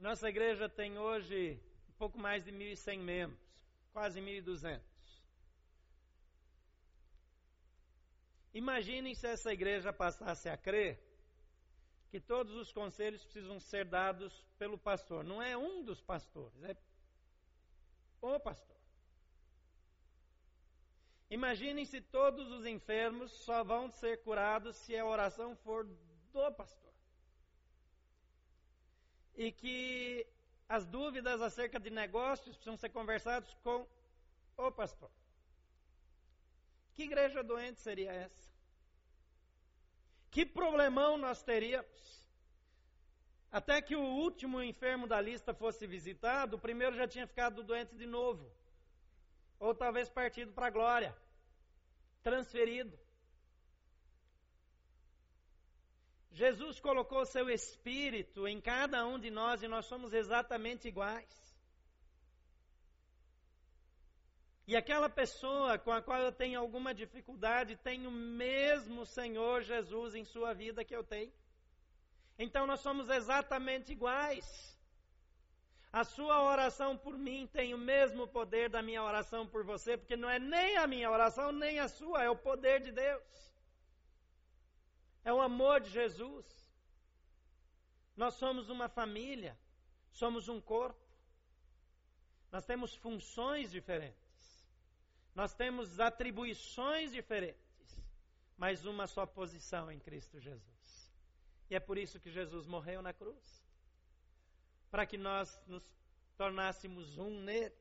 Nossa 0.00 0.30
igreja 0.30 0.66
tem 0.66 0.98
hoje 0.98 1.60
um 1.90 1.92
pouco 1.98 2.18
mais 2.18 2.42
de 2.42 2.50
1.100 2.50 2.98
membros, 3.00 3.38
quase 3.92 4.18
1.200. 4.18 4.80
Imaginem 8.54 9.14
se 9.14 9.26
essa 9.26 9.52
igreja 9.52 9.92
passasse 9.92 10.48
a 10.48 10.56
crer 10.56 10.98
que 12.10 12.18
todos 12.18 12.56
os 12.56 12.72
conselhos 12.72 13.22
precisam 13.24 13.60
ser 13.60 13.84
dados 13.84 14.32
pelo 14.58 14.78
pastor. 14.78 15.22
Não 15.22 15.42
é 15.42 15.54
um 15.54 15.84
dos 15.84 16.00
pastores, 16.00 16.64
é 16.64 16.74
o 18.22 18.40
pastor. 18.40 18.78
Imaginem 21.28 21.84
se 21.84 22.00
todos 22.00 22.50
os 22.50 22.64
enfermos 22.64 23.30
só 23.32 23.62
vão 23.62 23.90
ser 23.90 24.22
curados 24.22 24.76
se 24.76 24.96
a 24.96 25.04
oração 25.04 25.54
for 25.56 25.84
do 25.84 26.52
pastor. 26.52 26.89
E 29.36 29.52
que 29.52 30.26
as 30.68 30.86
dúvidas 30.86 31.40
acerca 31.40 31.78
de 31.78 31.90
negócios 31.90 32.56
precisam 32.56 32.76
ser 32.76 32.90
conversadas 32.90 33.52
com 33.62 33.86
o 34.56 34.70
pastor. 34.70 35.10
Que 36.94 37.04
igreja 37.04 37.42
doente 37.42 37.80
seria 37.80 38.12
essa? 38.12 38.50
Que 40.30 40.44
problemão 40.46 41.16
nós 41.16 41.42
teríamos? 41.42 42.28
Até 43.50 43.82
que 43.82 43.96
o 43.96 44.02
último 44.02 44.62
enfermo 44.62 45.06
da 45.06 45.20
lista 45.20 45.52
fosse 45.52 45.86
visitado, 45.86 46.56
o 46.56 46.60
primeiro 46.60 46.94
já 46.94 47.08
tinha 47.08 47.26
ficado 47.26 47.64
doente 47.64 47.96
de 47.96 48.06
novo 48.06 48.48
ou 49.60 49.74
talvez 49.74 50.08
partido 50.08 50.52
para 50.52 50.68
a 50.68 50.70
glória, 50.70 51.14
transferido. 52.22 52.98
Jesus 56.32 56.78
colocou 56.78 57.24
seu 57.26 57.50
espírito 57.50 58.46
em 58.46 58.60
cada 58.60 59.06
um 59.06 59.18
de 59.18 59.30
nós 59.30 59.62
e 59.62 59.68
nós 59.68 59.86
somos 59.86 60.12
exatamente 60.12 60.86
iguais. 60.86 61.40
E 64.66 64.76
aquela 64.76 65.08
pessoa 65.08 65.78
com 65.78 65.90
a 65.90 66.00
qual 66.00 66.20
eu 66.20 66.30
tenho 66.30 66.60
alguma 66.60 66.94
dificuldade 66.94 67.74
tem 67.76 68.06
o 68.06 68.10
mesmo 68.10 69.04
Senhor 69.04 69.62
Jesus 69.62 70.14
em 70.14 70.24
sua 70.24 70.54
vida 70.54 70.84
que 70.84 70.94
eu 70.94 71.02
tenho. 71.02 71.32
Então 72.38 72.66
nós 72.66 72.80
somos 72.80 73.08
exatamente 73.10 73.90
iguais. 73.90 74.78
A 75.92 76.04
sua 76.04 76.44
oração 76.44 76.96
por 76.96 77.18
mim 77.18 77.48
tem 77.52 77.74
o 77.74 77.78
mesmo 77.78 78.28
poder 78.28 78.70
da 78.70 78.80
minha 78.80 79.02
oração 79.02 79.44
por 79.44 79.64
você, 79.64 79.96
porque 79.96 80.16
não 80.16 80.30
é 80.30 80.38
nem 80.38 80.76
a 80.76 80.86
minha 80.86 81.10
oração, 81.10 81.50
nem 81.50 81.80
a 81.80 81.88
sua, 81.88 82.22
é 82.22 82.30
o 82.30 82.36
poder 82.36 82.80
de 82.80 82.92
Deus. 82.92 83.50
É 85.24 85.32
o 85.32 85.40
amor 85.40 85.80
de 85.80 85.90
Jesus. 85.90 86.46
Nós 88.16 88.34
somos 88.34 88.68
uma 88.68 88.88
família, 88.88 89.58
somos 90.12 90.48
um 90.48 90.60
corpo. 90.60 91.00
Nós 92.50 92.64
temos 92.64 92.94
funções 92.94 93.70
diferentes. 93.70 94.18
Nós 95.34 95.54
temos 95.54 96.00
atribuições 96.00 97.12
diferentes, 97.12 98.02
mas 98.56 98.84
uma 98.84 99.06
só 99.06 99.24
posição 99.24 99.90
em 99.90 99.98
Cristo 99.98 100.40
Jesus. 100.40 101.12
E 101.70 101.74
é 101.74 101.80
por 101.80 101.96
isso 101.96 102.18
que 102.18 102.30
Jesus 102.30 102.66
morreu 102.66 103.00
na 103.00 103.12
cruz 103.12 103.60
para 104.90 105.06
que 105.06 105.16
nós 105.16 105.58
nos 105.66 105.82
tornássemos 106.36 107.16
um 107.16 107.40
nele. 107.42 107.74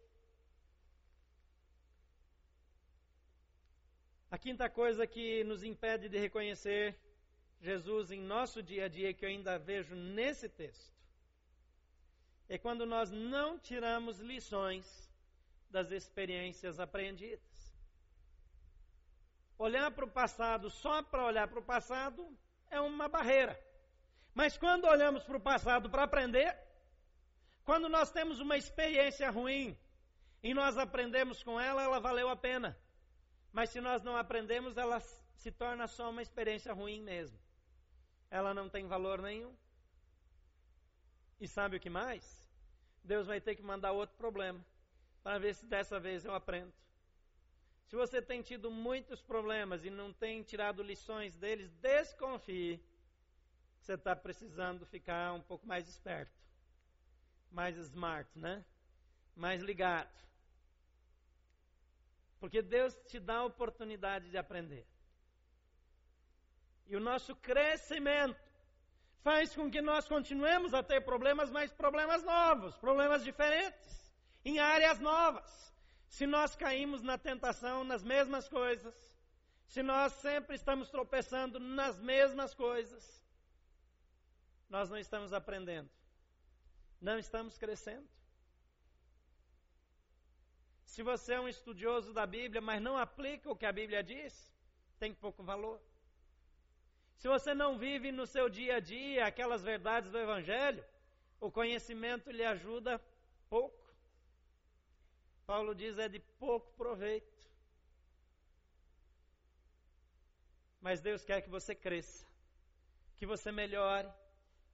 A 4.30 4.38
quinta 4.38 4.69
coisa 4.69 5.08
que 5.08 5.43
nos 5.43 5.63
impede 5.63 6.08
de 6.08 6.19
reconhecer 6.19 6.95
Jesus 7.61 8.11
em 8.11 8.21
nosso 8.21 8.63
dia 8.63 8.85
a 8.85 8.87
dia, 8.87 9.13
que 9.13 9.25
eu 9.25 9.29
ainda 9.29 9.59
vejo 9.59 9.93
nesse 9.93 10.47
texto, 10.47 10.93
é 12.47 12.57
quando 12.57 12.85
nós 12.85 13.11
não 13.11 13.59
tiramos 13.59 14.19
lições 14.19 14.85
das 15.69 15.91
experiências 15.91 16.79
aprendidas. 16.79 17.39
Olhar 19.57 19.91
para 19.91 20.05
o 20.05 20.09
passado 20.09 20.69
só 20.69 21.03
para 21.03 21.25
olhar 21.25 21.47
para 21.47 21.59
o 21.59 21.63
passado 21.63 22.25
é 22.71 22.79
uma 22.79 23.07
barreira. 23.07 23.59
Mas 24.33 24.57
quando 24.57 24.85
olhamos 24.85 25.23
para 25.23 25.37
o 25.37 25.41
passado 25.41 25.89
para 25.89 26.03
aprender, 26.03 26.57
quando 27.65 27.89
nós 27.89 28.09
temos 28.09 28.39
uma 28.39 28.57
experiência 28.57 29.29
ruim 29.29 29.77
e 30.41 30.53
nós 30.53 30.77
aprendemos 30.77 31.43
com 31.43 31.59
ela, 31.59 31.83
ela 31.83 31.99
valeu 31.99 32.29
a 32.29 32.35
pena. 32.35 32.77
Mas 33.51 33.69
se 33.69 33.81
nós 33.81 34.01
não 34.01 34.15
aprendemos, 34.15 34.77
ela 34.77 34.99
se 35.35 35.51
torna 35.51 35.87
só 35.87 36.09
uma 36.09 36.21
experiência 36.21 36.73
ruim 36.73 37.01
mesmo. 37.01 37.37
Ela 38.29 38.53
não 38.53 38.69
tem 38.69 38.87
valor 38.87 39.21
nenhum. 39.21 39.55
E 41.39 41.47
sabe 41.47 41.77
o 41.77 41.79
que 41.79 41.89
mais? 41.89 42.45
Deus 43.03 43.27
vai 43.27 43.39
ter 43.39 43.55
que 43.55 43.63
mandar 43.63 43.91
outro 43.91 44.15
problema 44.17 44.63
para 45.23 45.39
ver 45.39 45.55
se 45.55 45.65
dessa 45.65 45.99
vez 45.99 46.25
eu 46.25 46.33
aprendo. 46.33 46.73
Se 47.87 47.95
você 47.95 48.21
tem 48.21 48.41
tido 48.41 48.69
muitos 48.69 49.21
problemas 49.21 49.83
e 49.83 49.89
não 49.89 50.13
tem 50.13 50.43
tirado 50.43 50.83
lições 50.83 51.35
deles, 51.35 51.71
desconfie. 51.81 52.79
Você 53.79 53.93
está 53.93 54.15
precisando 54.15 54.85
ficar 54.85 55.33
um 55.33 55.41
pouco 55.41 55.65
mais 55.65 55.87
esperto 55.87 56.39
mais 57.51 57.77
smart, 57.77 58.29
né? 58.37 58.63
Mais 59.35 59.61
ligado. 59.61 60.13
Porque 62.39 62.61
Deus 62.61 62.95
te 63.07 63.19
dá 63.19 63.37
a 63.37 63.45
oportunidade 63.45 64.29
de 64.29 64.37
aprender. 64.37 64.85
E 66.89 66.95
o 66.95 66.99
nosso 66.99 67.36
crescimento 67.36 68.39
faz 69.21 69.54
com 69.56 69.69
que 69.69 69.82
nós 69.82 70.08
continuemos 70.08 70.73
a 70.73 70.82
ter 70.82 71.02
problemas, 71.02 71.49
mas 71.49 71.71
problemas 71.71 72.23
novos, 72.23 72.75
problemas 72.78 73.23
diferentes, 73.23 74.12
em 74.43 74.60
áreas 74.60 74.99
novas. 74.99 75.49
Se 76.08 76.25
nós 76.25 76.56
caímos 76.56 77.02
na 77.04 77.17
tentação 77.17 77.84
nas 77.84 78.04
mesmas 78.04 78.49
coisas, 78.49 78.95
se 79.67 79.84
nós 79.84 80.12
sempre 80.13 80.56
estamos 80.56 80.89
tropeçando 80.89 81.60
nas 81.60 81.99
mesmas 81.99 82.54
coisas, 82.56 83.04
nós 84.67 84.89
não 84.89 84.97
estamos 84.97 85.32
aprendendo 85.32 85.89
não 87.02 87.17
estamos 87.17 87.58
crescendo. 87.58 88.08
Se 90.84 91.04
você 91.04 91.34
é 91.34 91.39
um 91.39 91.47
estudioso 91.47 92.13
da 92.13 92.25
Bíblia, 92.25 92.62
mas 92.62 92.82
não 92.82 92.97
aplica 92.97 93.49
o 93.49 93.56
que 93.56 93.65
a 93.65 93.71
Bíblia 93.71 94.04
diz, 94.04 94.34
tem 94.97 95.13
pouco 95.13 95.43
valor. 95.43 95.80
Se 97.19 97.27
você 97.27 97.53
não 97.53 97.77
vive 97.77 98.12
no 98.12 98.25
seu 98.25 98.47
dia 98.49 98.77
a 98.77 98.79
dia 98.79 99.25
aquelas 99.25 99.62
verdades 99.62 100.10
do 100.10 100.17
Evangelho, 100.17 100.84
O 101.41 101.49
conhecimento 101.49 102.29
lhe 102.32 102.43
ajuda 102.43 103.01
pouco. 103.49 103.86
Paulo 105.45 105.73
diz 105.73 105.97
é 105.97 106.08
de 106.10 106.19
pouco 106.38 106.69
proveito. 106.73 107.34
Mas 110.82 111.01
Deus 111.01 111.23
quer 111.23 111.41
que 111.41 111.49
você 111.49 111.73
cresça, 111.73 112.25
que 113.17 113.25
você 113.25 113.51
melhore, 113.51 114.10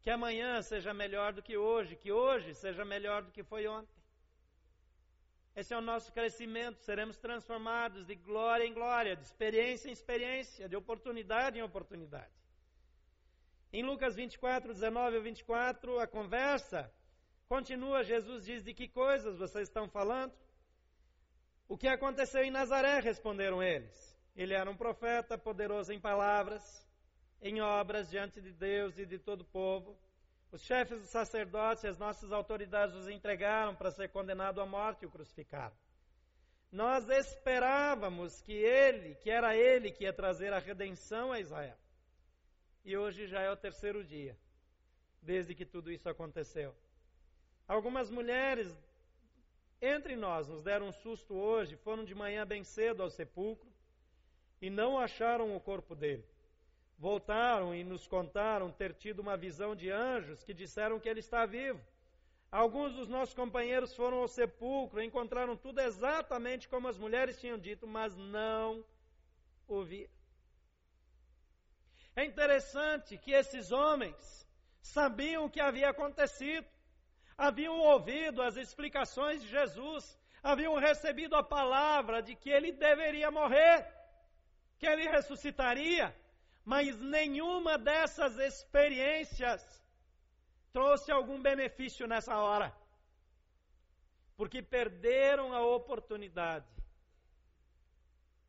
que 0.01 0.10
amanhã 0.10 0.62
seja 0.62 0.91
melhor 0.93 1.34
do 1.34 1.43
que 1.47 1.55
hoje, 1.55 1.95
que 1.95 2.12
hoje 2.12 2.53
seja 2.55 2.84
melhor 2.84 3.21
do 3.21 3.31
que 3.31 3.43
foi 3.43 3.67
ontem. 3.67 3.94
Esse 5.55 5.73
é 5.73 5.77
o 5.77 5.81
nosso 5.81 6.11
crescimento, 6.11 6.81
seremos 6.81 7.17
transformados 7.17 8.05
de 8.05 8.15
glória 8.15 8.65
em 8.65 8.73
glória, 8.73 9.15
de 9.15 9.23
experiência 9.23 9.87
em 9.87 9.93
experiência, 9.93 10.67
de 10.67 10.75
oportunidade 10.75 11.57
em 11.57 11.61
oportunidade. 11.61 12.33
Em 13.71 13.81
Lucas 13.81 14.15
24, 14.15 14.73
19 14.73 15.17
a 15.17 15.19
24, 15.21 15.99
a 15.99 16.07
conversa 16.07 16.91
continua. 17.47 18.03
Jesus 18.03 18.45
diz: 18.45 18.63
De 18.63 18.73
que 18.73 18.87
coisas 18.87 19.37
vocês 19.37 19.69
estão 19.69 19.87
falando? 19.87 20.33
O 21.69 21.77
que 21.77 21.87
aconteceu 21.87 22.43
em 22.43 22.51
Nazaré? 22.51 22.99
Responderam 22.99 23.63
eles. 23.63 24.15
Ele 24.35 24.53
era 24.53 24.69
um 24.69 24.75
profeta 24.75 25.37
poderoso 25.37 25.93
em 25.93 25.99
palavras, 25.99 26.85
em 27.41 27.61
obras 27.61 28.09
diante 28.09 28.41
de 28.41 28.51
Deus 28.51 28.97
e 28.97 29.05
de 29.05 29.17
todo 29.17 29.41
o 29.41 29.45
povo. 29.45 29.97
Os 30.55 30.61
chefes 30.61 31.01
dos 31.01 31.09
sacerdotes 31.09 31.83
e 31.83 31.87
as 31.89 31.97
nossas 31.97 32.31
autoridades 32.31 32.95
os 32.95 33.09
entregaram 33.09 33.75
para 33.75 33.91
ser 33.91 34.07
condenado 34.07 34.61
à 34.61 34.65
morte 34.65 35.03
e 35.03 35.05
o 35.05 35.11
crucificaram. 35.11 35.75
Nós 36.71 37.09
esperávamos 37.09 38.39
que 38.39 38.53
ele, 38.53 39.15
que 39.15 39.29
era 39.29 39.53
ele 39.53 39.91
que 39.91 40.05
ia 40.05 40.13
trazer 40.13 40.53
a 40.53 40.59
redenção 40.59 41.33
a 41.33 41.41
Israel. 41.41 41.77
E 42.85 42.95
hoje 42.95 43.27
já 43.27 43.41
é 43.41 43.51
o 43.51 43.57
terceiro 43.57 44.01
dia, 44.01 44.37
desde 45.21 45.53
que 45.53 45.65
tudo 45.65 45.91
isso 45.91 46.07
aconteceu. 46.07 46.73
Algumas 47.67 48.09
mulheres 48.09 48.73
entre 49.81 50.15
nós 50.15 50.47
nos 50.47 50.63
deram 50.63 50.87
um 50.87 50.93
susto 50.93 51.33
hoje, 51.33 51.75
foram 51.75 52.05
de 52.05 52.15
manhã 52.15 52.47
bem 52.47 52.63
cedo 52.63 53.03
ao 53.03 53.09
sepulcro 53.09 53.69
e 54.61 54.69
não 54.69 54.97
acharam 54.97 55.53
o 55.53 55.59
corpo 55.59 55.93
dele. 55.93 56.25
Voltaram 56.97 57.75
e 57.75 57.84
nos 57.84 58.08
contaram 58.08 58.71
ter 58.71 58.93
tido 58.93 59.19
uma 59.19 59.36
visão 59.36 59.75
de 59.75 59.91
anjos 59.91 60.43
que 60.43 60.53
disseram 60.53 60.99
que 60.99 61.10
ele 61.10 61.19
está 61.19 61.45
vivo. 61.45 61.81
Alguns 62.51 62.93
dos 62.93 63.10
nossos 63.10 63.36
companheiros 63.36 63.93
foram 63.93 64.19
ao 64.19 64.27
sepulcro, 64.27 65.03
encontraram 65.03 65.58
tudo 65.58 65.81
exatamente 65.81 66.69
como 66.69 66.88
as 66.88 66.97
mulheres 66.97 67.39
tinham 67.39 67.58
dito, 67.58 67.86
mas 67.86 68.15
não 68.15 68.86
o 69.67 69.84
viram. 69.84 70.13
É 72.15 72.23
interessante 72.23 73.17
que 73.17 73.31
esses 73.31 73.73
homens 73.73 74.47
sabiam 74.81 75.45
o 75.45 75.49
que 75.49 75.60
havia 75.60 75.89
acontecido, 75.89 76.65
haviam 77.38 77.77
ouvido 77.77 78.41
as 78.41 78.55
explicações 78.55 79.41
de 79.41 79.49
Jesus, 79.49 80.17
haviam 80.41 80.75
recebido 80.75 81.36
a 81.36 81.43
palavra 81.43 82.21
de 82.21 82.36
que 82.36 82.49
ele 82.49 82.71
deveria 82.71 83.29
morrer, 83.29 83.86
que 84.77 84.86
ele 84.86 85.10
ressuscitaria, 85.10 86.15
mas 86.65 86.99
nenhuma 86.99 87.78
dessas 87.78 88.39
experiências 88.39 89.63
trouxe 90.73 91.12
algum 91.12 91.39
benefício 91.39 92.08
nessa 92.08 92.36
hora, 92.38 92.75
porque 94.36 94.63
perderam 94.63 95.54
a 95.54 95.62
oportunidade 95.62 96.65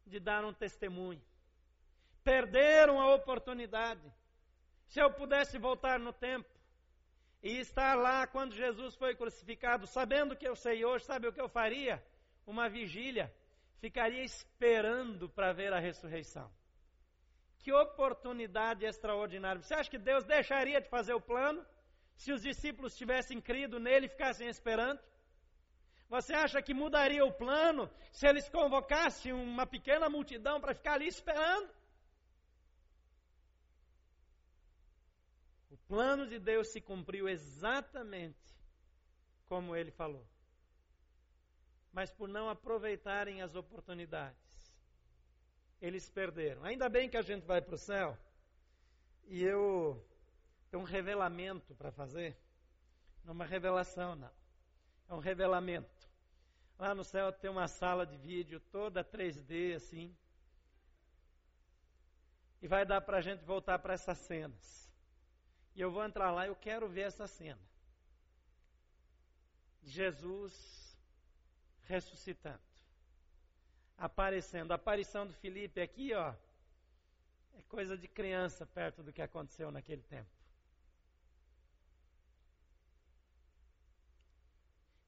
de 0.07 0.19
dar 0.19 0.45
um 0.45 0.53
testemunho, 0.55 1.23
perderam 2.25 3.01
a 3.01 3.15
oportunidade. 3.15 4.11
Se 4.87 4.99
eu 4.99 5.13
pudesse 5.13 5.59
voltar 5.59 5.99
no 5.99 6.13
tempo 6.13 6.49
e 7.43 7.59
estar 7.59 7.95
lá 7.95 8.27
quando 8.27 8.55
Jesus 8.55 8.95
foi 8.97 9.15
crucificado, 9.15 9.87
sabendo 9.87 10.35
que 10.35 10.49
eu 10.49 10.57
sei 10.57 10.85
hoje, 10.85 11.05
sabe 11.05 11.29
o 11.29 11.33
que 11.33 11.41
eu 11.41 11.49
faria? 11.49 12.03
Uma 12.47 12.69
vigília 12.69 13.33
ficaria 13.79 14.25
esperando 14.25 15.29
para 15.29 15.53
ver 15.53 15.73
a 15.73 15.79
ressurreição. 15.79 16.51
Que 17.67 17.73
oportunidade 17.73 18.85
extraordinária. 18.87 19.61
Você 19.61 19.75
acha 19.75 19.91
que 19.91 19.99
Deus 19.99 20.25
deixaria 20.25 20.81
de 20.81 20.89
fazer 20.89 21.15
o 21.15 21.21
plano 21.21 21.67
se 22.15 22.33
os 22.33 22.41
discípulos 22.41 22.97
tivessem 22.97 23.41
crido 23.41 23.81
nele 23.81 24.07
e 24.07 24.09
ficassem 24.09 24.47
esperando? 24.47 25.01
Você 26.09 26.33
acha 26.33 26.63
que 26.63 26.73
mudaria 26.73 27.25
o 27.25 27.33
plano 27.33 27.91
se 28.13 28.25
eles 28.25 28.49
convocassem 28.49 29.33
uma 29.33 29.67
pequena 29.67 30.09
multidão 30.09 30.61
para 30.61 30.77
ficar 30.77 30.93
ali 30.93 31.09
esperando? 31.09 31.69
O 35.69 35.77
plano 35.89 36.25
de 36.29 36.39
Deus 36.39 36.71
se 36.71 36.81
cumpriu 36.81 37.29
exatamente 37.29 38.47
como 39.49 39.75
ele 39.75 39.91
falou 39.91 40.25
mas 41.97 42.13
por 42.13 42.29
não 42.29 42.51
aproveitarem 42.51 43.41
as 43.41 43.55
oportunidades. 43.55 44.46
Eles 45.81 46.09
perderam. 46.09 46.65
Ainda 46.65 46.89
bem 46.89 47.09
que 47.09 47.17
a 47.17 47.23
gente 47.23 47.45
vai 47.45 47.61
para 47.61 47.75
o 47.75 47.79
céu 47.79 48.17
e 49.27 49.43
eu 49.43 50.03
tenho 50.71 50.83
um 50.83 50.87
revelamento 50.87 51.75
para 51.75 51.91
fazer. 51.91 52.37
Não 53.25 53.31
é 53.31 53.35
uma 53.35 53.45
revelação, 53.45 54.15
não. 54.15 54.31
É 55.09 55.15
um 55.15 55.19
revelamento. 55.19 56.09
Lá 56.79 56.95
no 56.95 57.05
céu 57.05 57.33
tem 57.33 57.51
uma 57.51 57.69
sala 57.69 58.07
de 58.07 58.17
vídeo 58.17 58.61
toda 58.71 59.05
3D, 59.05 59.75
assim. 59.77 60.17
E 62.61 62.69
vai 62.69 62.85
dar 62.85 63.01
para 63.01 63.19
a 63.19 63.21
gente 63.21 63.45
voltar 63.45 63.79
para 63.79 63.95
essas 63.95 64.19
cenas. 64.19 64.91
E 65.75 65.81
eu 65.81 65.91
vou 65.91 66.05
entrar 66.05 66.31
lá 66.31 66.47
e 66.47 66.49
eu 66.49 66.57
quero 66.57 66.89
ver 66.89 67.03
essa 67.03 67.27
cena. 67.27 67.61
Jesus 69.83 70.97
ressuscitando. 71.85 72.76
Aparecendo. 73.97 74.73
A 74.73 74.75
aparição 74.77 75.27
do 75.27 75.33
Filipe 75.35 75.81
aqui, 75.81 76.13
ó, 76.15 76.35
é 77.55 77.63
coisa 77.69 77.97
de 77.97 78.09
criança 78.09 78.67
perto 78.67 79.03
do 79.03 79.13
que 79.13 79.23
aconteceu 79.23 79.71
naquele 79.71 80.03
tempo. 80.03 80.31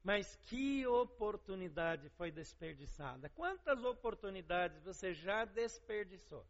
Mas 0.03 0.37
que 0.44 0.87
oportunidade 0.87 2.09
foi 2.11 2.31
desperdiçada? 2.31 3.29
Quantas 3.31 3.85
oportunidades 3.85 4.83
você 4.83 5.12
já 5.12 5.44
desperdiçou? 5.44 6.46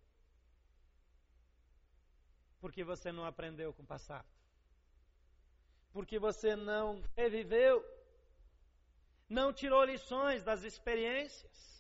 Porque 2.60 2.84
você 2.84 3.10
não 3.10 3.24
aprendeu 3.24 3.72
com 3.72 3.82
o 3.82 3.86
passado. 3.86 4.28
Porque 5.92 6.18
você 6.18 6.54
não 6.54 7.02
reviveu 7.16 7.84
não 9.28 9.52
tirou 9.52 9.84
lições 9.84 10.42
das 10.42 10.62
experiências. 10.62 11.77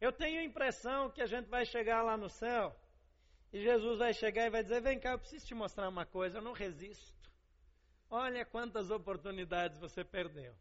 Eu 0.00 0.12
tenho 0.12 0.40
a 0.40 0.44
impressão 0.44 1.10
que 1.10 1.22
a 1.22 1.26
gente 1.26 1.48
vai 1.48 1.64
chegar 1.64 2.02
lá 2.02 2.16
no 2.16 2.28
céu 2.28 2.74
e 3.52 3.62
Jesus 3.62 3.98
vai 3.98 4.12
chegar 4.12 4.46
e 4.46 4.50
vai 4.50 4.62
dizer: 4.62 4.80
Vem 4.80 4.98
cá, 4.98 5.12
eu 5.12 5.18
preciso 5.18 5.46
te 5.46 5.54
mostrar 5.54 5.88
uma 5.88 6.04
coisa, 6.04 6.38
eu 6.38 6.42
não 6.42 6.52
resisto. 6.52 7.30
Olha 8.10 8.44
quantas 8.44 8.90
oportunidades 8.90 9.78
você 9.78 10.04
perdeu. 10.04 10.54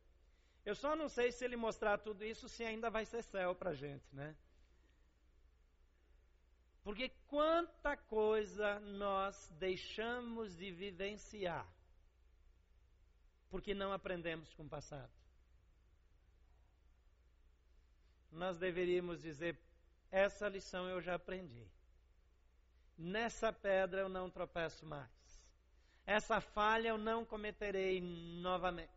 Eu 0.65 0.75
só 0.75 0.95
não 0.95 1.07
sei 1.07 1.31
se 1.31 1.45
ele 1.45 1.55
mostrar 1.55 1.97
tudo 1.99 2.23
isso, 2.23 2.49
se 2.49 2.63
ainda 2.63 2.89
vai 2.89 3.05
ser 3.05 3.21
céu 3.21 3.53
para 3.53 3.71
a 3.71 3.75
gente, 3.75 4.05
né? 4.13 4.35
Porque 6.83 7.09
quanta 7.27 7.95
coisa 7.97 8.79
nós 8.79 9.49
deixamos 9.59 10.55
de 10.55 10.71
vivenciar 10.71 11.67
porque 13.55 13.73
não 13.73 13.93
aprendemos 13.93 14.53
com 14.53 14.63
o 14.63 14.69
passado. 14.69 15.09
Nós 18.35 18.57
deveríamos 18.57 19.21
dizer: 19.21 19.57
essa 20.11 20.47
lição 20.47 20.87
eu 20.87 21.01
já 21.01 21.15
aprendi. 21.15 21.67
Nessa 22.97 23.51
pedra 23.51 24.01
eu 24.01 24.09
não 24.09 24.29
tropeço 24.29 24.85
mais. 24.85 25.09
Essa 26.05 26.39
falha 26.39 26.89
eu 26.89 26.97
não 26.97 27.25
cometerei 27.25 27.99
novamente. 27.99 28.91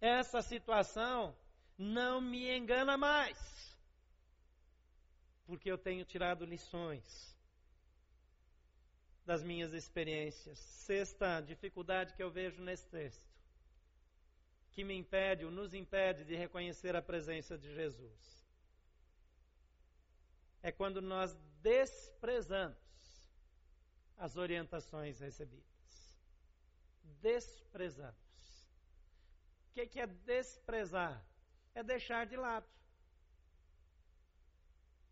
Essa 0.00 0.42
situação 0.42 1.34
não 1.78 2.20
me 2.20 2.54
engana 2.56 2.96
mais. 2.96 3.38
Porque 5.46 5.70
eu 5.70 5.78
tenho 5.78 6.04
tirado 6.04 6.44
lições 6.44 7.36
das 9.24 9.42
minhas 9.42 9.72
experiências. 9.72 10.58
Sexta 10.58 11.40
dificuldade 11.40 12.14
que 12.14 12.22
eu 12.22 12.30
vejo 12.30 12.60
nesse 12.62 12.86
texto, 12.88 13.26
que 14.72 14.84
me 14.84 14.94
impede 14.94 15.44
ou 15.44 15.50
nos 15.50 15.72
impede 15.72 16.24
de 16.24 16.34
reconhecer 16.34 16.94
a 16.94 17.02
presença 17.02 17.56
de 17.56 17.72
Jesus 17.74 18.37
é 20.62 20.72
quando 20.72 21.00
nós 21.00 21.34
desprezamos 21.62 22.76
as 24.16 24.36
orientações 24.36 25.20
recebidas. 25.20 26.18
Desprezamos. 27.20 28.16
O 29.70 29.86
que 29.86 30.00
é 30.00 30.06
desprezar? 30.06 31.24
É 31.74 31.82
deixar 31.82 32.26
de 32.26 32.36
lado. 32.36 32.66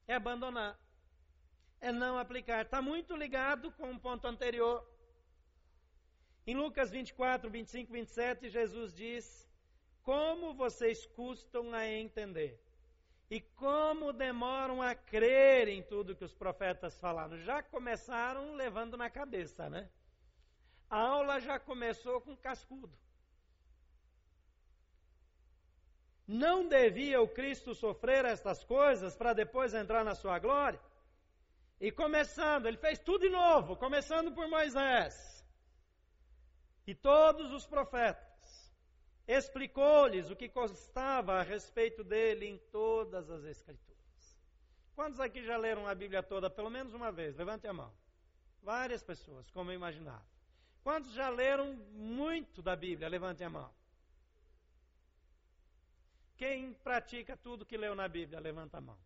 É 0.08 0.14
abandonar. 0.14 0.78
É 1.80 1.92
não 1.92 2.18
aplicar. 2.18 2.64
Está 2.64 2.82
muito 2.82 3.14
ligado 3.14 3.70
com 3.72 3.92
o 3.92 4.00
ponto 4.00 4.26
anterior. 4.26 4.84
Em 6.46 6.56
Lucas 6.56 6.90
24, 6.90 7.50
25, 7.50 7.92
27, 7.92 8.48
Jesus 8.48 8.94
diz: 8.94 9.48
Como 10.02 10.54
vocês 10.54 11.06
custam 11.06 11.72
a 11.74 11.86
entender? 11.88 12.60
E 13.28 13.40
como 13.40 14.12
demoram 14.12 14.80
a 14.80 14.94
crer 14.94 15.68
em 15.68 15.82
tudo 15.82 16.14
que 16.14 16.24
os 16.24 16.32
profetas 16.32 16.98
falaram? 17.00 17.36
Já 17.38 17.62
começaram 17.62 18.54
levando 18.54 18.96
na 18.96 19.10
cabeça, 19.10 19.68
né? 19.68 19.90
A 20.88 20.98
aula 20.98 21.40
já 21.40 21.58
começou 21.58 22.20
com 22.20 22.36
cascudo. 22.36 22.96
Não 26.26 26.68
devia 26.68 27.20
o 27.20 27.28
Cristo 27.28 27.74
sofrer 27.74 28.24
estas 28.24 28.62
coisas 28.64 29.16
para 29.16 29.32
depois 29.32 29.74
entrar 29.74 30.04
na 30.04 30.14
sua 30.14 30.38
glória? 30.38 30.80
E 31.80 31.92
começando, 31.92 32.66
ele 32.66 32.78
fez 32.78 32.98
tudo 32.98 33.22
de 33.22 33.28
novo, 33.28 33.76
começando 33.76 34.32
por 34.32 34.48
Moisés 34.48 35.44
e 36.86 36.94
todos 36.94 37.52
os 37.52 37.66
profetas. 37.66 38.35
Explicou-lhes 39.26 40.30
o 40.30 40.36
que 40.36 40.48
constava 40.48 41.34
a 41.34 41.42
respeito 41.42 42.04
dele 42.04 42.46
em 42.46 42.58
todas 42.70 43.28
as 43.28 43.44
Escrituras. 43.44 43.96
Quantos 44.94 45.20
aqui 45.20 45.44
já 45.44 45.56
leram 45.56 45.86
a 45.86 45.94
Bíblia 45.94 46.22
toda 46.22 46.48
pelo 46.48 46.70
menos 46.70 46.94
uma 46.94 47.10
vez? 47.10 47.36
Levante 47.36 47.66
a 47.66 47.72
mão. 47.72 47.92
Várias 48.62 49.02
pessoas, 49.02 49.50
como 49.50 49.70
eu 49.70 49.74
imaginava. 49.74 50.24
Quantos 50.82 51.12
já 51.12 51.28
leram 51.28 51.74
muito 51.92 52.62
da 52.62 52.76
Bíblia? 52.76 53.08
Levante 53.08 53.42
a 53.42 53.50
mão. 53.50 53.70
Quem 56.36 56.72
pratica 56.74 57.36
tudo 57.36 57.66
que 57.66 57.76
leu 57.76 57.94
na 57.94 58.06
Bíblia? 58.06 58.38
Levanta 58.38 58.78
a 58.78 58.80
mão. 58.80 58.98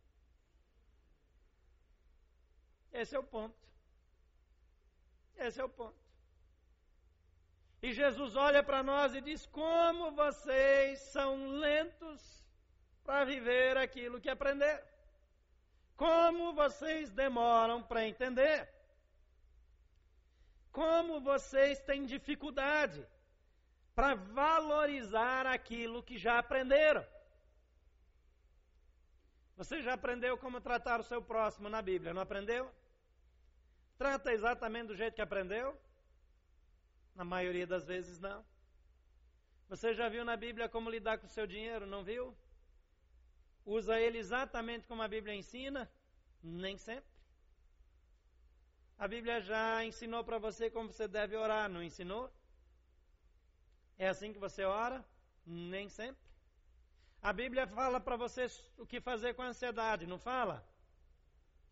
Esse 2.93 3.15
é 3.15 3.19
o 3.19 3.25
ponto. 3.25 3.57
Esse 5.37 5.61
é 5.61 5.65
o 5.65 5.69
ponto. 5.69 6.10
E 7.83 7.93
Jesus 7.93 8.37
olha 8.37 8.63
para 8.63 8.83
nós 8.83 9.15
e 9.15 9.21
diz: 9.21 9.47
Como 9.47 10.13
vocês 10.13 10.99
são 11.15 11.49
lentos 11.65 12.21
para 13.05 13.25
viver 13.25 13.77
aquilo 13.77 14.21
que 14.21 14.29
aprenderam. 14.29 14.85
Como 15.97 16.53
vocês 16.53 17.11
demoram 17.11 17.83
para 17.83 18.07
entender. 18.07 18.69
Como 20.71 21.21
vocês 21.21 21.81
têm 21.81 22.05
dificuldade 22.05 23.07
para 23.95 24.15
valorizar 24.15 25.47
aquilo 25.47 26.03
que 26.03 26.17
já 26.17 26.39
aprenderam. 26.39 27.05
Você 29.57 29.83
já 29.83 29.95
aprendeu 29.95 30.39
como 30.39 30.61
tratar 30.61 31.01
o 31.01 31.05
seu 31.05 31.21
próximo 31.21 31.69
na 31.69 31.83
Bíblia, 31.83 32.15
não 32.15 32.23
aprendeu? 32.23 32.73
Trata 33.99 34.33
exatamente 34.33 34.87
do 34.87 34.97
jeito 34.97 35.15
que 35.15 35.21
aprendeu? 35.21 35.79
Na 37.15 37.25
maioria 37.25 37.67
das 37.67 37.85
vezes 37.85 38.19
não. 38.19 38.45
Você 39.69 39.95
já 39.95 40.09
viu 40.09 40.25
na 40.25 40.37
Bíblia 40.37 40.69
como 40.69 40.91
lidar 40.91 41.19
com 41.19 41.27
o 41.27 41.31
seu 41.37 41.47
dinheiro, 41.47 41.87
não 41.87 42.03
viu? 42.03 42.37
Usa 43.65 44.01
ele 44.01 44.19
exatamente 44.19 44.87
como 44.87 45.03
a 45.03 45.09
Bíblia 45.09 45.35
ensina? 45.35 45.91
Nem 46.43 46.77
sempre. 46.77 47.11
A 48.99 49.07
Bíblia 49.07 49.41
já 49.41 49.85
ensinou 49.85 50.25
para 50.25 50.39
você 50.39 50.71
como 50.71 50.93
você 50.93 51.07
deve 51.07 51.37
orar, 51.37 51.69
não 51.69 51.83
ensinou? 51.83 52.31
É 53.97 54.09
assim 54.09 54.33
que 54.33 54.39
você 54.39 54.65
ora? 54.65 55.05
Nem 55.47 55.89
sempre. 55.89 56.23
A 57.23 57.33
Bíblia 57.33 57.67
fala 57.67 58.01
para 58.01 58.17
você 58.17 58.47
o 58.79 58.87
que 58.87 59.01
fazer 59.01 59.35
com 59.35 59.43
a 59.43 59.49
ansiedade, 59.49 60.07
não 60.07 60.19
fala? 60.19 60.67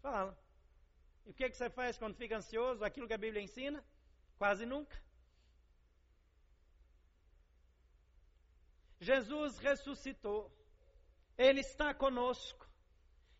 Fala. 0.00 0.38
E 1.26 1.30
o 1.30 1.34
que, 1.34 1.48
que 1.50 1.56
você 1.56 1.68
faz 1.68 1.98
quando 1.98 2.16
fica 2.16 2.36
ansioso? 2.36 2.84
Aquilo 2.84 3.06
que 3.06 3.14
a 3.14 3.18
Bíblia 3.18 3.42
ensina? 3.42 3.84
Quase 4.38 4.64
nunca. 4.64 4.96
Jesus 9.00 9.58
ressuscitou. 9.58 10.50
Ele 11.36 11.60
está 11.60 11.94
conosco. 11.94 12.66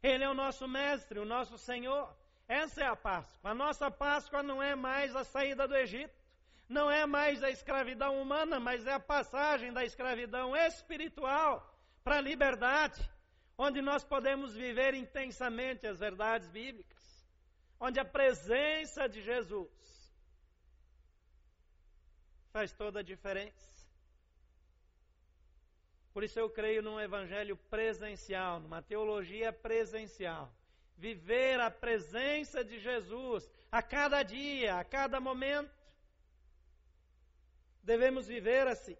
Ele 0.02 0.22
é 0.22 0.28
o 0.28 0.34
nosso 0.34 0.68
mestre, 0.68 1.18
o 1.18 1.24
nosso 1.24 1.58
Senhor. 1.58 2.14
Essa 2.46 2.82
é 2.82 2.86
a 2.86 2.96
Páscoa. 2.96 3.50
A 3.50 3.54
nossa 3.54 3.90
Páscoa 3.90 4.42
não 4.42 4.62
é 4.62 4.74
mais 4.74 5.14
a 5.14 5.24
saída 5.24 5.66
do 5.66 5.76
Egito, 5.76 6.14
não 6.68 6.90
é 6.90 7.04
mais 7.04 7.42
a 7.42 7.50
escravidão 7.50 8.20
humana, 8.20 8.60
mas 8.60 8.86
é 8.86 8.92
a 8.94 9.00
passagem 9.00 9.72
da 9.72 9.84
escravidão 9.84 10.56
espiritual 10.56 11.74
para 12.04 12.18
a 12.18 12.20
liberdade, 12.20 13.00
onde 13.56 13.82
nós 13.82 14.04
podemos 14.04 14.54
viver 14.54 14.94
intensamente 14.94 15.86
as 15.86 15.98
verdades 15.98 16.48
bíblicas 16.48 16.98
onde 17.80 18.00
a 18.00 18.04
presença 18.04 19.08
de 19.08 19.22
Jesus 19.22 19.68
faz 22.52 22.72
toda 22.72 23.00
a 23.00 23.02
diferença. 23.02 23.77
Por 26.12 26.24
isso 26.24 26.38
eu 26.38 26.50
creio 26.50 26.82
num 26.82 27.00
evangelho 27.00 27.56
presencial, 27.56 28.60
numa 28.60 28.82
teologia 28.82 29.52
presencial. 29.52 30.52
Viver 30.96 31.60
a 31.60 31.70
presença 31.70 32.64
de 32.64 32.78
Jesus 32.80 33.48
a 33.70 33.82
cada 33.82 34.22
dia, 34.22 34.78
a 34.78 34.84
cada 34.84 35.20
momento. 35.20 35.72
Devemos 37.82 38.26
viver 38.26 38.66
assim. 38.66 38.96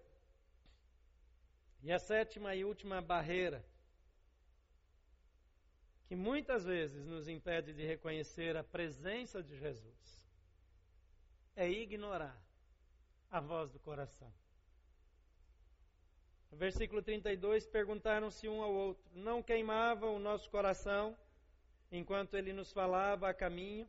E 1.83 1.91
a 1.91 1.99
sétima 1.99 2.55
e 2.55 2.63
última 2.63 3.01
barreira 3.01 3.65
que 6.09 6.15
muitas 6.15 6.65
vezes 6.65 7.05
nos 7.05 7.27
impede 7.27 7.71
de 7.71 7.85
reconhecer 7.85 8.57
a 8.57 8.63
presença 8.63 9.43
de 9.43 9.55
Jesus 9.59 10.19
é 11.55 11.69
ignorar 11.69 12.35
a 13.29 13.39
voz 13.39 13.71
do 13.71 13.79
coração. 13.79 14.33
Versículo 16.51 17.01
32, 17.01 17.67
perguntaram-se 17.67 18.49
um 18.49 18.61
ao 18.61 18.73
outro: 18.73 19.03
Não 19.13 19.41
queimava 19.41 20.07
o 20.07 20.19
nosso 20.19 20.49
coração 20.49 21.17
enquanto 21.91 22.35
ele 22.35 22.51
nos 22.53 22.71
falava 22.71 23.29
a 23.29 23.33
caminho 23.33 23.87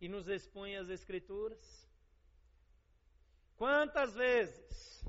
e 0.00 0.08
nos 0.08 0.28
expunha 0.28 0.80
as 0.80 0.88
Escrituras? 0.88 1.86
Quantas 3.56 4.14
vezes 4.14 5.04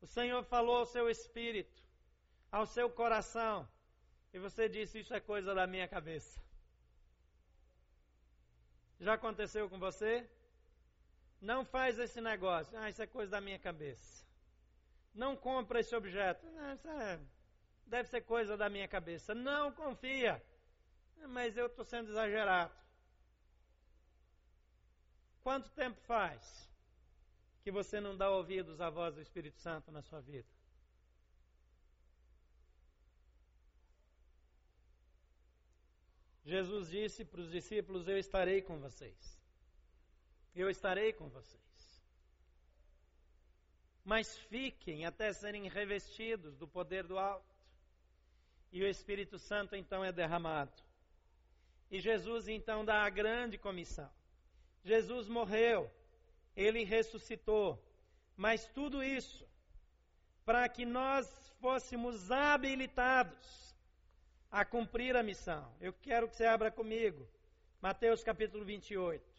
o 0.00 0.06
Senhor 0.06 0.44
falou 0.44 0.76
ao 0.76 0.86
seu 0.86 1.10
espírito, 1.10 1.82
ao 2.52 2.66
seu 2.66 2.88
coração, 2.90 3.68
e 4.32 4.38
você 4.38 4.68
disse: 4.68 5.00
Isso 5.00 5.12
é 5.12 5.20
coisa 5.20 5.54
da 5.54 5.66
minha 5.66 5.88
cabeça. 5.88 6.40
Já 9.00 9.14
aconteceu 9.14 9.68
com 9.68 9.78
você? 9.78 10.28
Não 11.40 11.64
faz 11.64 11.98
esse 11.98 12.20
negócio. 12.20 12.76
Ah, 12.78 12.90
isso 12.90 13.02
é 13.02 13.06
coisa 13.06 13.32
da 13.32 13.40
minha 13.40 13.58
cabeça. 13.58 14.27
Não 15.18 15.36
compra 15.36 15.80
esse 15.80 15.96
objeto. 15.96 16.46
Ah, 16.58 16.74
isso 16.74 16.88
é, 16.88 17.20
deve 17.84 18.08
ser 18.08 18.20
coisa 18.20 18.56
da 18.56 18.68
minha 18.68 18.86
cabeça. 18.86 19.34
Não 19.34 19.72
confia. 19.72 20.40
Mas 21.28 21.56
eu 21.56 21.66
estou 21.66 21.84
sendo 21.84 22.10
exagerado. 22.10 22.72
Quanto 25.42 25.68
tempo 25.70 26.00
faz 26.02 26.70
que 27.64 27.72
você 27.72 27.98
não 28.00 28.16
dá 28.16 28.30
ouvidos 28.30 28.80
à 28.80 28.88
voz 28.90 29.16
do 29.16 29.20
Espírito 29.20 29.58
Santo 29.58 29.90
na 29.90 30.02
sua 30.02 30.20
vida? 30.20 30.48
Jesus 36.44 36.90
disse 36.90 37.24
para 37.24 37.40
os 37.40 37.50
discípulos: 37.50 38.06
Eu 38.06 38.18
estarei 38.18 38.62
com 38.62 38.78
vocês. 38.78 39.36
Eu 40.54 40.70
estarei 40.70 41.12
com 41.12 41.28
vocês. 41.28 41.68
Mas 44.04 44.36
fiquem 44.36 45.04
até 45.04 45.32
serem 45.32 45.68
revestidos 45.68 46.56
do 46.56 46.66
poder 46.66 47.06
do 47.06 47.18
alto. 47.18 47.54
E 48.72 48.82
o 48.82 48.88
Espírito 48.88 49.38
Santo 49.38 49.76
então 49.76 50.04
é 50.04 50.12
derramado. 50.12 50.72
E 51.90 52.00
Jesus 52.00 52.48
então 52.48 52.84
dá 52.84 53.02
a 53.02 53.10
grande 53.10 53.56
comissão. 53.56 54.10
Jesus 54.84 55.28
morreu, 55.28 55.90
ele 56.56 56.84
ressuscitou, 56.84 57.82
mas 58.36 58.66
tudo 58.68 59.02
isso 59.02 59.46
para 60.44 60.68
que 60.68 60.86
nós 60.86 61.28
fôssemos 61.60 62.30
habilitados 62.30 63.76
a 64.50 64.64
cumprir 64.64 65.16
a 65.16 65.22
missão. 65.22 65.70
Eu 65.80 65.92
quero 65.92 66.28
que 66.28 66.36
você 66.36 66.46
abra 66.46 66.70
comigo. 66.70 67.28
Mateus 67.82 68.22
capítulo 68.22 68.64
28. 68.64 69.37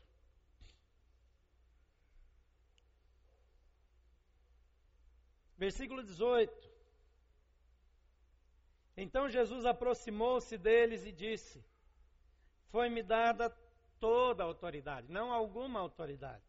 Versículo 5.59 6.01
18. 6.01 6.69
Então 8.95 9.29
Jesus 9.29 9.65
aproximou-se 9.65 10.57
deles 10.57 11.05
e 11.05 11.11
disse: 11.11 11.61
Foi-me 12.71 13.03
dada 13.03 13.49
toda 13.99 14.41
a 14.41 14.45
autoridade, 14.45 15.11
não 15.11 15.33
alguma 15.33 15.81
autoridade. 15.81 16.41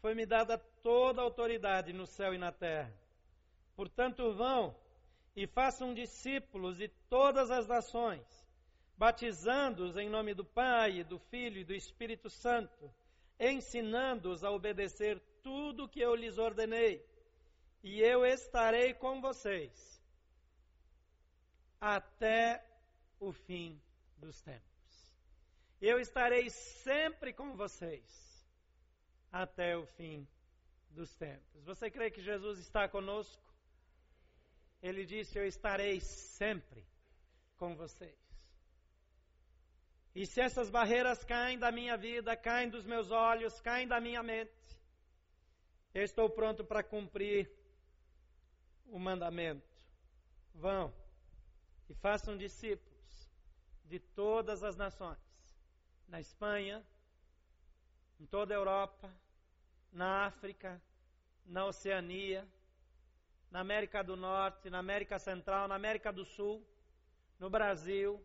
Foi-me 0.00 0.26
dada 0.26 0.58
toda 0.82 1.20
a 1.20 1.24
autoridade 1.24 1.92
no 1.92 2.04
céu 2.04 2.34
e 2.34 2.38
na 2.38 2.50
terra. 2.50 2.92
Portanto, 3.76 4.32
vão 4.32 4.76
e 5.36 5.46
façam 5.46 5.94
discípulos 5.94 6.78
de 6.78 6.88
todas 7.08 7.48
as 7.48 7.68
nações, 7.68 8.26
batizando-os 8.98 9.96
em 9.96 10.08
nome 10.08 10.34
do 10.34 10.44
Pai, 10.44 11.04
do 11.04 11.20
Filho 11.30 11.60
e 11.60 11.64
do 11.64 11.74
Espírito 11.74 12.28
Santo, 12.28 12.92
ensinando-os 13.38 14.42
a 14.42 14.50
obedecer 14.50 15.22
tudo 15.44 15.84
o 15.84 15.88
que 15.88 16.00
eu 16.00 16.16
lhes 16.16 16.38
ordenei, 16.38 17.04
e 17.86 18.00
eu 18.00 18.26
estarei 18.26 18.92
com 18.94 19.20
vocês 19.20 20.02
até 21.80 22.60
o 23.20 23.30
fim 23.30 23.80
dos 24.18 24.40
tempos. 24.40 25.14
Eu 25.80 26.00
estarei 26.00 26.50
sempre 26.50 27.32
com 27.32 27.54
vocês 27.54 28.04
até 29.30 29.76
o 29.76 29.86
fim 29.86 30.26
dos 30.90 31.14
tempos. 31.14 31.62
Você 31.62 31.88
crê 31.88 32.10
que 32.10 32.20
Jesus 32.20 32.58
está 32.58 32.88
conosco? 32.88 33.54
Ele 34.82 35.06
disse: 35.06 35.38
Eu 35.38 35.46
estarei 35.46 36.00
sempre 36.00 36.84
com 37.56 37.76
vocês. 37.76 38.18
E 40.12 40.26
se 40.26 40.40
essas 40.40 40.68
barreiras 40.68 41.22
caem 41.22 41.56
da 41.56 41.70
minha 41.70 41.96
vida, 41.96 42.36
caem 42.36 42.68
dos 42.68 42.84
meus 42.84 43.12
olhos, 43.12 43.60
caem 43.60 43.86
da 43.86 44.00
minha 44.00 44.24
mente, 44.24 44.76
eu 45.94 46.02
estou 46.02 46.28
pronto 46.28 46.64
para 46.64 46.82
cumprir 46.82 47.48
o 48.88 48.98
mandamento. 48.98 49.66
Vão 50.54 50.92
e 51.88 51.94
façam 51.94 52.36
discípulos 52.36 53.30
de 53.84 53.98
todas 54.00 54.62
as 54.62 54.76
nações 54.76 55.18
na 56.08 56.20
Espanha, 56.20 56.84
em 58.18 58.26
toda 58.26 58.54
a 58.54 58.56
Europa, 58.56 59.12
na 59.92 60.26
África, 60.26 60.80
na 61.44 61.64
Oceania, 61.64 62.46
na 63.50 63.60
América 63.60 64.02
do 64.02 64.16
Norte, 64.16 64.70
na 64.70 64.78
América 64.78 65.18
Central, 65.18 65.68
na 65.68 65.74
América 65.74 66.12
do 66.12 66.24
Sul, 66.24 66.64
no 67.38 67.48
Brasil, 67.50 68.22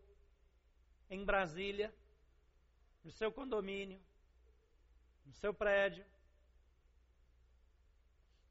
em 1.10 1.24
Brasília, 1.24 1.94
no 3.04 3.10
seu 3.10 3.30
condomínio, 3.30 4.00
no 5.26 5.32
seu 5.34 5.52
prédio, 5.52 6.04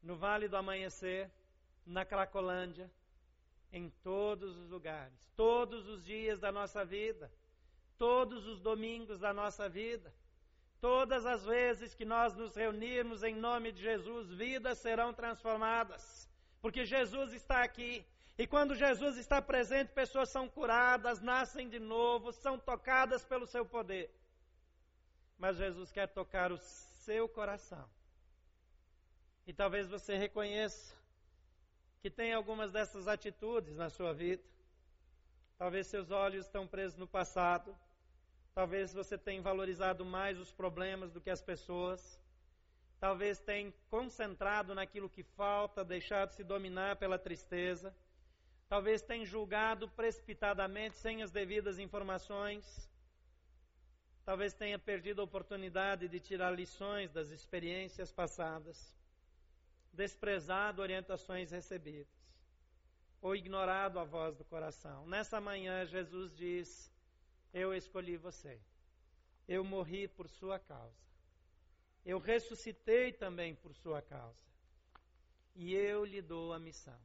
no 0.02 0.16
Vale 0.16 0.48
do 0.48 0.56
Amanhecer, 0.56 1.30
na 1.86 2.04
Cracolândia, 2.04 2.90
em 3.72 3.90
todos 4.02 4.56
os 4.56 4.68
lugares, 4.68 5.18
todos 5.36 5.88
os 5.88 6.04
dias 6.04 6.38
da 6.40 6.52
nossa 6.52 6.84
vida 6.84 7.30
todos 8.02 8.48
os 8.48 8.60
domingos 8.60 9.20
da 9.20 9.32
nossa 9.32 9.68
vida. 9.68 10.12
Todas 10.80 11.24
as 11.24 11.44
vezes 11.44 11.94
que 11.94 12.04
nós 12.04 12.34
nos 12.34 12.56
reunirmos 12.56 13.22
em 13.22 13.36
nome 13.36 13.70
de 13.70 13.80
Jesus, 13.80 14.28
vidas 14.32 14.78
serão 14.78 15.14
transformadas, 15.14 16.28
porque 16.60 16.84
Jesus 16.84 17.32
está 17.32 17.62
aqui. 17.62 18.04
E 18.36 18.44
quando 18.44 18.74
Jesus 18.74 19.16
está 19.16 19.40
presente, 19.40 19.92
pessoas 19.92 20.30
são 20.30 20.48
curadas, 20.48 21.20
nascem 21.20 21.68
de 21.68 21.78
novo, 21.78 22.32
são 22.32 22.58
tocadas 22.58 23.24
pelo 23.24 23.46
seu 23.46 23.64
poder. 23.64 24.10
Mas 25.38 25.56
Jesus 25.56 25.92
quer 25.92 26.08
tocar 26.08 26.50
o 26.50 26.58
seu 26.58 27.28
coração. 27.28 27.88
E 29.46 29.52
talvez 29.52 29.86
você 29.88 30.16
reconheça 30.16 30.92
que 32.02 32.10
tem 32.10 32.32
algumas 32.32 32.72
dessas 32.72 33.06
atitudes 33.06 33.76
na 33.76 33.88
sua 33.88 34.12
vida. 34.12 34.42
Talvez 35.56 35.86
seus 35.86 36.10
olhos 36.10 36.46
estão 36.46 36.66
presos 36.66 36.98
no 36.98 37.06
passado. 37.06 37.72
Talvez 38.52 38.92
você 38.92 39.16
tenha 39.16 39.40
valorizado 39.40 40.04
mais 40.04 40.36
os 40.36 40.50
problemas 40.50 41.12
do 41.12 41.20
que 41.20 41.30
as 41.30 41.40
pessoas. 41.40 42.20
Talvez 42.98 43.38
tenha 43.38 43.72
concentrado 43.88 44.74
naquilo 44.74 45.08
que 45.08 45.22
falta, 45.22 45.84
deixado 45.84 46.32
se 46.32 46.42
dominar 46.42 46.96
pela 46.96 47.20
tristeza. 47.20 47.94
Talvez 48.68 49.00
tenha 49.00 49.24
julgado 49.24 49.88
precipitadamente, 49.88 50.98
sem 50.98 51.22
as 51.22 51.30
devidas 51.30 51.78
informações. 51.78 52.90
Talvez 54.24 54.54
tenha 54.54 54.78
perdido 54.78 55.20
a 55.20 55.24
oportunidade 55.24 56.08
de 56.08 56.18
tirar 56.18 56.50
lições 56.50 57.12
das 57.12 57.30
experiências 57.30 58.10
passadas. 58.10 58.92
Desprezado 59.92 60.80
orientações 60.80 61.50
recebidas. 61.50 62.12
Ou 63.20 63.36
ignorado 63.36 63.98
a 63.98 64.04
voz 64.04 64.36
do 64.36 64.44
coração. 64.44 65.06
Nessa 65.06 65.40
manhã, 65.40 65.84
Jesus 65.84 66.34
diz 66.34 66.92
eu 67.52 67.74
escolhi 67.74 68.16
você. 68.16 68.58
Eu 69.46 69.62
morri 69.62 70.08
por 70.08 70.28
sua 70.28 70.58
causa. 70.58 71.02
Eu 72.04 72.18
ressuscitei 72.18 73.12
também 73.12 73.54
por 73.54 73.74
sua 73.74 74.00
causa. 74.00 74.42
E 75.54 75.74
eu 75.74 76.04
lhe 76.04 76.22
dou 76.22 76.52
a 76.52 76.58
missão. 76.58 76.98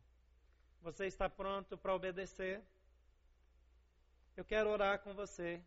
Você 0.82 1.06
está 1.06 1.30
pronto 1.30 1.78
para 1.78 1.94
obedecer? 1.94 2.64
Eu 4.38 4.46
quero 4.46 4.70
orar 4.70 5.00
com 5.00 5.14
você. 5.14 5.62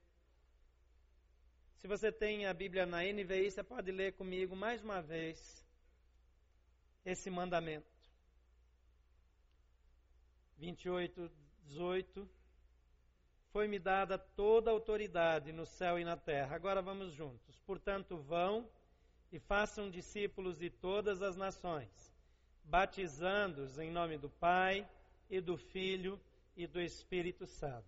Se 1.76 1.86
você 1.86 2.10
tem 2.10 2.46
a 2.46 2.54
Bíblia 2.54 2.86
na 2.86 3.02
NVI, 3.02 3.50
você 3.50 3.62
pode 3.62 3.90
ler 3.90 4.12
comigo 4.14 4.56
mais 4.56 4.82
uma 4.82 5.02
vez 5.02 5.66
esse 7.04 7.30
mandamento. 7.30 7.86
28, 10.58 11.30
18 11.64 12.28
foi-me 13.50 13.78
dada 13.78 14.16
toda 14.16 14.70
a 14.70 14.74
autoridade 14.74 15.52
no 15.52 15.66
céu 15.66 15.98
e 15.98 16.04
na 16.04 16.16
terra. 16.16 16.54
Agora 16.54 16.80
vamos 16.80 17.12
juntos. 17.12 17.58
Portanto, 17.60 18.16
vão 18.16 18.68
e 19.32 19.38
façam 19.38 19.90
discípulos 19.90 20.58
de 20.58 20.70
todas 20.70 21.22
as 21.22 21.36
nações, 21.36 21.90
batizando-os 22.64 23.78
em 23.78 23.90
nome 23.90 24.18
do 24.18 24.28
Pai 24.28 24.88
e 25.28 25.40
do 25.40 25.56
Filho 25.56 26.20
e 26.56 26.66
do 26.66 26.80
Espírito 26.80 27.46
Santo, 27.46 27.86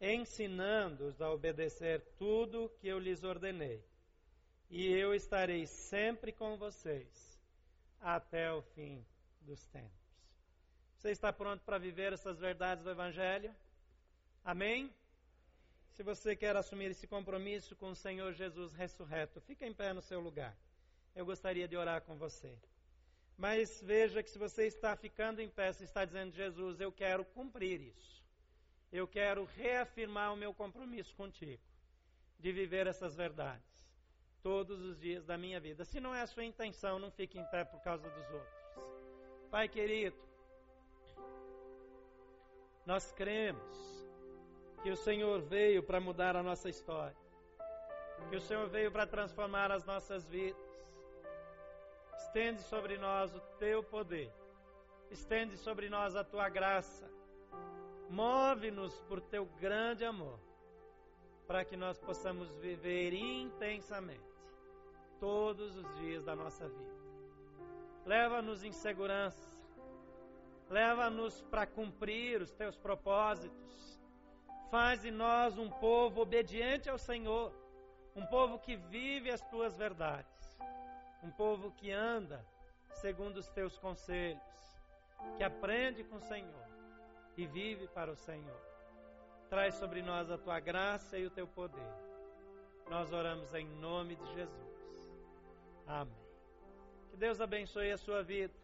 ensinando-os 0.00 1.20
a 1.20 1.30
obedecer 1.30 2.00
tudo 2.16 2.70
que 2.80 2.88
eu 2.88 2.98
lhes 2.98 3.22
ordenei. 3.22 3.84
E 4.70 4.86
eu 4.86 5.14
estarei 5.14 5.66
sempre 5.66 6.32
com 6.32 6.56
vocês 6.56 7.31
até 8.02 8.52
o 8.52 8.60
fim 8.60 9.04
dos 9.40 9.64
tempos. 9.66 10.02
Você 10.96 11.10
está 11.10 11.32
pronto 11.32 11.64
para 11.64 11.78
viver 11.78 12.12
essas 12.12 12.38
verdades 12.38 12.84
do 12.84 12.90
Evangelho? 12.90 13.54
Amém? 14.44 14.92
Se 15.90 16.02
você 16.02 16.34
quer 16.34 16.56
assumir 16.56 16.90
esse 16.90 17.06
compromisso 17.06 17.76
com 17.76 17.90
o 17.90 17.96
Senhor 17.96 18.32
Jesus 18.32 18.72
ressurreto, 18.72 19.40
fica 19.40 19.66
em 19.66 19.74
pé 19.74 19.92
no 19.92 20.02
seu 20.02 20.20
lugar. 20.20 20.56
Eu 21.14 21.24
gostaria 21.24 21.68
de 21.68 21.76
orar 21.76 22.02
com 22.02 22.16
você. 22.16 22.56
Mas 23.36 23.80
veja 23.82 24.22
que 24.22 24.30
se 24.30 24.38
você 24.38 24.66
está 24.66 24.96
ficando 24.96 25.40
em 25.40 25.48
pé, 25.48 25.72
você 25.72 25.84
está 25.84 26.04
dizendo, 26.04 26.34
Jesus, 26.34 26.80
eu 26.80 26.92
quero 26.92 27.24
cumprir 27.24 27.80
isso. 27.80 28.22
Eu 28.90 29.06
quero 29.06 29.44
reafirmar 29.44 30.32
o 30.32 30.36
meu 30.36 30.52
compromisso 30.52 31.14
contigo, 31.14 31.62
de 32.38 32.52
viver 32.52 32.86
essas 32.86 33.14
verdades 33.14 33.71
todos 34.42 34.82
os 34.82 34.98
dias 34.98 35.24
da 35.24 35.38
minha 35.38 35.60
vida. 35.60 35.84
Se 35.84 36.00
não 36.00 36.14
é 36.14 36.20
a 36.20 36.26
sua 36.26 36.44
intenção, 36.44 36.98
não 36.98 37.10
fique 37.10 37.38
em 37.38 37.44
pé 37.46 37.64
por 37.64 37.80
causa 37.80 38.08
dos 38.10 38.30
outros. 38.30 38.62
Pai 39.50 39.68
querido, 39.68 40.16
nós 42.84 43.12
cremos 43.12 44.08
que 44.82 44.90
o 44.90 44.96
Senhor 44.96 45.40
veio 45.42 45.82
para 45.82 46.00
mudar 46.00 46.34
a 46.36 46.42
nossa 46.42 46.68
história, 46.68 47.16
que 48.28 48.36
o 48.36 48.40
Senhor 48.40 48.68
veio 48.68 48.90
para 48.90 49.06
transformar 49.06 49.70
as 49.70 49.84
nossas 49.84 50.28
vidas. 50.28 50.60
Estende 52.16 52.62
sobre 52.62 52.98
nós 52.98 53.34
o 53.34 53.40
teu 53.58 53.82
poder, 53.82 54.32
estende 55.10 55.56
sobre 55.56 55.88
nós 55.88 56.16
a 56.16 56.24
tua 56.24 56.48
graça, 56.48 57.08
move-nos 58.08 58.98
por 59.02 59.20
teu 59.20 59.44
grande 59.60 60.04
amor, 60.04 60.38
para 61.46 61.64
que 61.64 61.76
nós 61.76 61.98
possamos 61.98 62.50
viver 62.56 63.12
intensamente 63.12 64.31
todos 65.22 65.76
os 65.80 65.88
dias 66.00 66.22
da 66.28 66.34
nossa 66.42 66.64
vida. 66.76 66.96
Leva-nos 68.04 68.64
em 68.68 68.72
segurança, 68.72 69.48
leva-nos 70.68 71.40
para 71.50 71.64
cumprir 71.66 72.42
os 72.42 72.52
teus 72.60 72.76
propósitos 72.76 73.62
Faz 74.72 75.02
de 75.02 75.10
nós 75.10 75.58
um 75.58 75.68
povo 75.68 76.22
obediente 76.22 76.88
ao 76.88 76.96
Senhor, 76.96 77.52
um 78.16 78.24
povo 78.24 78.58
que 78.58 78.74
vive 78.74 79.30
as 79.30 79.42
tuas 79.50 79.76
verdades, 79.76 80.58
um 81.22 81.30
povo 81.30 81.72
que 81.72 81.92
anda 81.92 82.42
segundo 82.90 83.36
os 83.36 83.50
teus 83.50 83.76
conselhos, 83.76 84.40
que 85.36 85.44
aprende 85.44 86.02
com 86.04 86.16
o 86.16 86.22
Senhor 86.22 86.66
e 87.36 87.46
vive 87.46 87.86
para 87.88 88.10
o 88.10 88.16
Senhor. 88.16 88.62
Traz 89.50 89.74
sobre 89.74 90.00
nós 90.00 90.30
a 90.30 90.38
tua 90.38 90.58
graça 90.58 91.18
e 91.18 91.26
o 91.26 91.30
teu 91.30 91.46
poder. 91.46 91.92
Nós 92.88 93.12
oramos 93.12 93.52
em 93.52 93.66
nome 93.78 94.16
de 94.16 94.24
Jesus. 94.32 94.71
Amém. 95.86 96.14
Que 97.10 97.16
Deus 97.16 97.40
abençoe 97.40 97.90
a 97.90 97.98
sua 97.98 98.22
vida. 98.22 98.61